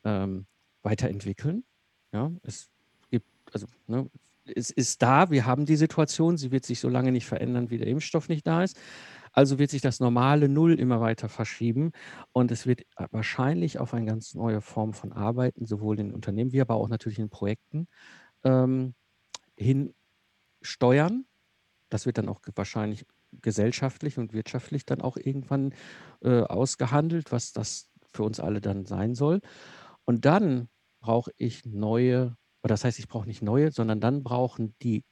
ähm, 0.03 0.45
weiterentwickeln. 0.83 1.63
Ja, 2.13 2.31
es 2.43 2.69
gibt, 3.09 3.27
also 3.53 3.67
ne, 3.87 4.09
es 4.55 4.71
ist 4.71 5.01
da, 5.01 5.29
wir 5.29 5.45
haben 5.45 5.65
die 5.65 5.75
Situation, 5.75 6.37
sie 6.37 6.51
wird 6.51 6.65
sich 6.65 6.79
so 6.79 6.89
lange 6.89 7.11
nicht 7.11 7.25
verändern, 7.25 7.69
wie 7.69 7.77
der 7.77 7.87
Impfstoff 7.87 8.27
nicht 8.27 8.45
da 8.47 8.63
ist. 8.63 8.77
Also 9.33 9.59
wird 9.59 9.71
sich 9.71 9.81
das 9.81 9.99
normale 9.99 10.49
Null 10.49 10.79
immer 10.79 11.01
weiter 11.01 11.29
verschieben 11.29 11.91
und 12.33 12.51
es 12.51 12.67
wird 12.67 12.81
äh, 12.97 13.07
wahrscheinlich 13.11 13.79
auf 13.79 13.93
eine 13.93 14.05
ganz 14.05 14.33
neue 14.35 14.61
Form 14.61 14.93
von 14.93 15.13
Arbeiten, 15.13 15.65
sowohl 15.65 15.99
in 15.99 16.11
Unternehmen 16.13 16.51
wie 16.51 16.61
aber 16.61 16.75
auch 16.75 16.89
natürlich 16.89 17.19
in 17.19 17.29
Projekten, 17.29 17.87
ähm, 18.43 18.95
hin. 19.57 19.93
Das 21.89 22.05
wird 22.05 22.17
dann 22.17 22.29
auch 22.29 22.41
wahrscheinlich 22.55 23.05
gesellschaftlich 23.41 24.17
und 24.17 24.33
wirtschaftlich 24.33 24.85
dann 24.85 25.01
auch 25.01 25.17
irgendwann 25.17 25.73
äh, 26.21 26.41
ausgehandelt, 26.41 27.31
was 27.31 27.53
das 27.53 27.89
für 28.13 28.23
uns 28.23 28.39
alle 28.39 28.61
dann 28.61 28.85
sein 28.85 29.15
soll. 29.15 29.41
Und 30.05 30.25
dann 30.25 30.69
brauche 31.01 31.31
ich 31.37 31.65
neue, 31.65 32.37
oder 32.63 32.73
das 32.73 32.83
heißt, 32.85 32.99
ich 32.99 33.07
brauche 33.07 33.27
nicht 33.27 33.41
neue, 33.41 33.71
sondern 33.71 34.01
dann 34.01 34.23
brauchen 34.23 34.75
die 34.81 35.03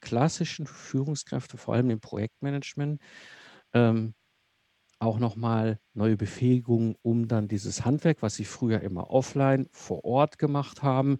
klassischen 0.00 0.66
Führungskräfte, 0.66 1.56
vor 1.58 1.74
allem 1.74 1.90
im 1.90 2.00
Projektmanagement, 2.00 3.00
ähm, 3.72 4.14
auch 4.98 5.18
nochmal 5.18 5.78
neue 5.94 6.16
Befähigungen, 6.16 6.96
um 7.02 7.28
dann 7.28 7.48
dieses 7.48 7.84
Handwerk, 7.84 8.22
was 8.22 8.34
sie 8.34 8.44
früher 8.44 8.80
immer 8.80 9.10
offline 9.10 9.68
vor 9.70 10.04
Ort 10.04 10.38
gemacht 10.38 10.82
haben, 10.82 11.18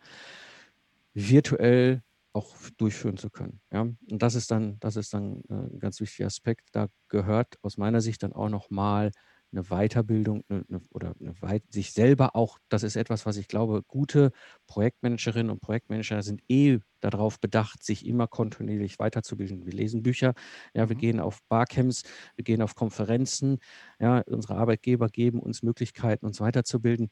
virtuell 1.14 2.02
auch 2.32 2.54
durchführen 2.76 3.16
zu 3.16 3.30
können. 3.30 3.61
Ja? 3.72 3.82
Und 3.82 4.22
das 4.22 4.34
ist 4.34 4.50
dann, 4.50 4.78
das 4.80 4.96
ist 4.96 5.14
dann 5.14 5.42
äh, 5.48 5.54
ein 5.54 5.78
ganz 5.78 6.00
wichtiger 6.00 6.26
Aspekt. 6.26 6.68
Da 6.72 6.88
gehört 7.08 7.58
aus 7.62 7.76
meiner 7.76 8.00
Sicht 8.00 8.22
dann 8.22 8.32
auch 8.32 8.48
nochmal 8.48 9.11
eine 9.52 9.64
Weiterbildung 9.64 10.44
eine, 10.48 10.64
eine, 10.68 10.80
oder 10.90 11.14
eine 11.20 11.40
Weit 11.40 11.62
sich 11.70 11.92
selber 11.92 12.37
auch, 12.37 12.58
das 12.68 12.82
ist 12.82 12.96
etwas, 12.96 13.26
was 13.26 13.37
ich 13.37 13.48
glaube, 13.48 13.82
gute 13.87 14.32
Projektmanagerinnen 14.66 15.50
und 15.50 15.61
Projektmanager 15.61 16.22
sind 16.22 16.42
eh 16.48 16.78
darauf 17.00 17.40
bedacht, 17.40 17.82
sich 17.82 18.06
immer 18.06 18.26
kontinuierlich 18.26 18.98
weiterzubilden. 18.98 19.64
Wir 19.64 19.72
lesen 19.72 20.02
Bücher, 20.02 20.34
ja, 20.74 20.88
wir 20.88 20.96
mhm. 20.96 21.00
gehen 21.00 21.20
auf 21.20 21.40
Barcamps, 21.48 22.02
wir 22.37 22.44
gehen 22.44 22.62
auf 22.62 22.74
Konferenzen, 22.74 23.58
ja, 23.98 24.20
unsere 24.26 24.56
Arbeitgeber 24.56 25.08
geben 25.08 25.40
uns 25.40 25.62
Möglichkeiten, 25.62 26.26
uns 26.26 26.40
weiterzubilden. 26.40 27.11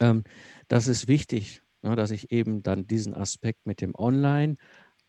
Ähm, 0.00 0.24
das 0.68 0.88
ist 0.88 1.08
wichtig, 1.08 1.62
ja, 1.82 1.94
dass 1.94 2.10
ich 2.10 2.32
eben 2.32 2.62
dann 2.62 2.86
diesen 2.86 3.14
Aspekt 3.14 3.66
mit 3.66 3.80
dem 3.80 3.94
Online 3.94 4.56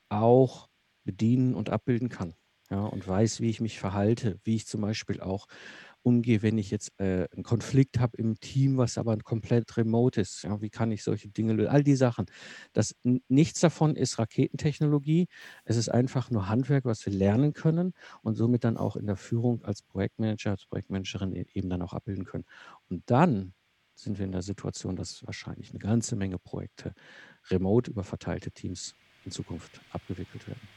auch 0.10 0.70
bedienen 1.04 1.56
und 1.56 1.70
abbilden 1.70 2.10
kann. 2.10 2.36
Ja, 2.70 2.84
und 2.84 3.08
weiß, 3.08 3.40
wie 3.40 3.50
ich 3.50 3.62
mich 3.62 3.80
verhalte, 3.80 4.40
wie 4.44 4.56
ich 4.56 4.68
zum 4.68 4.82
Beispiel 4.82 5.22
auch 5.22 5.48
umgehe, 6.08 6.42
wenn 6.42 6.58
ich 6.58 6.72
jetzt 6.72 6.98
äh, 7.00 7.28
einen 7.34 7.44
Konflikt 7.44 8.00
habe 8.00 8.16
im 8.18 8.40
Team, 8.40 8.78
was 8.78 8.98
aber 8.98 9.18
komplett 9.18 9.76
remote 9.76 10.22
ist. 10.22 10.44
Ja, 10.44 10.62
wie 10.62 10.70
kann 10.70 10.90
ich 10.92 11.04
solche 11.04 11.28
Dinge 11.28 11.52
lösen? 11.52 11.70
All 11.70 11.84
die 11.84 11.98
Sachen. 11.98 12.28
Das, 12.72 12.96
nichts 13.04 13.60
davon 13.60 13.98
ist 13.98 14.18
Raketentechnologie. 14.18 15.28
Es 15.66 15.76
ist 15.76 15.90
einfach 15.90 16.32
nur 16.32 16.48
Handwerk, 16.48 16.86
was 16.86 17.06
wir 17.06 17.12
lernen 17.12 17.52
können 17.52 17.94
und 18.22 18.36
somit 18.36 18.64
dann 18.64 18.78
auch 18.78 18.96
in 18.96 19.06
der 19.06 19.18
Führung 19.18 19.64
als 19.66 19.82
Projektmanager, 19.82 20.52
als 20.52 20.66
Projektmanagerin 20.66 21.34
e-, 21.34 21.46
eben 21.54 21.70
dann 21.70 21.82
auch 21.82 21.92
abbilden 21.92 22.24
können. 22.24 22.46
Und 22.90 23.04
dann 23.08 23.54
sind 23.94 24.18
wir 24.18 24.26
in 24.26 24.32
der 24.32 24.44
Situation, 24.44 24.96
dass 24.96 25.26
wahrscheinlich 25.26 25.72
eine 25.72 25.80
ganze 25.80 26.16
Menge 26.16 26.40
Projekte 26.40 26.94
remote 27.50 27.92
über 27.92 28.06
verteilte 28.06 28.52
Teams 28.52 28.96
in 29.26 29.32
Zukunft 29.32 29.82
abgewickelt 29.92 30.48
werden. 30.48 30.77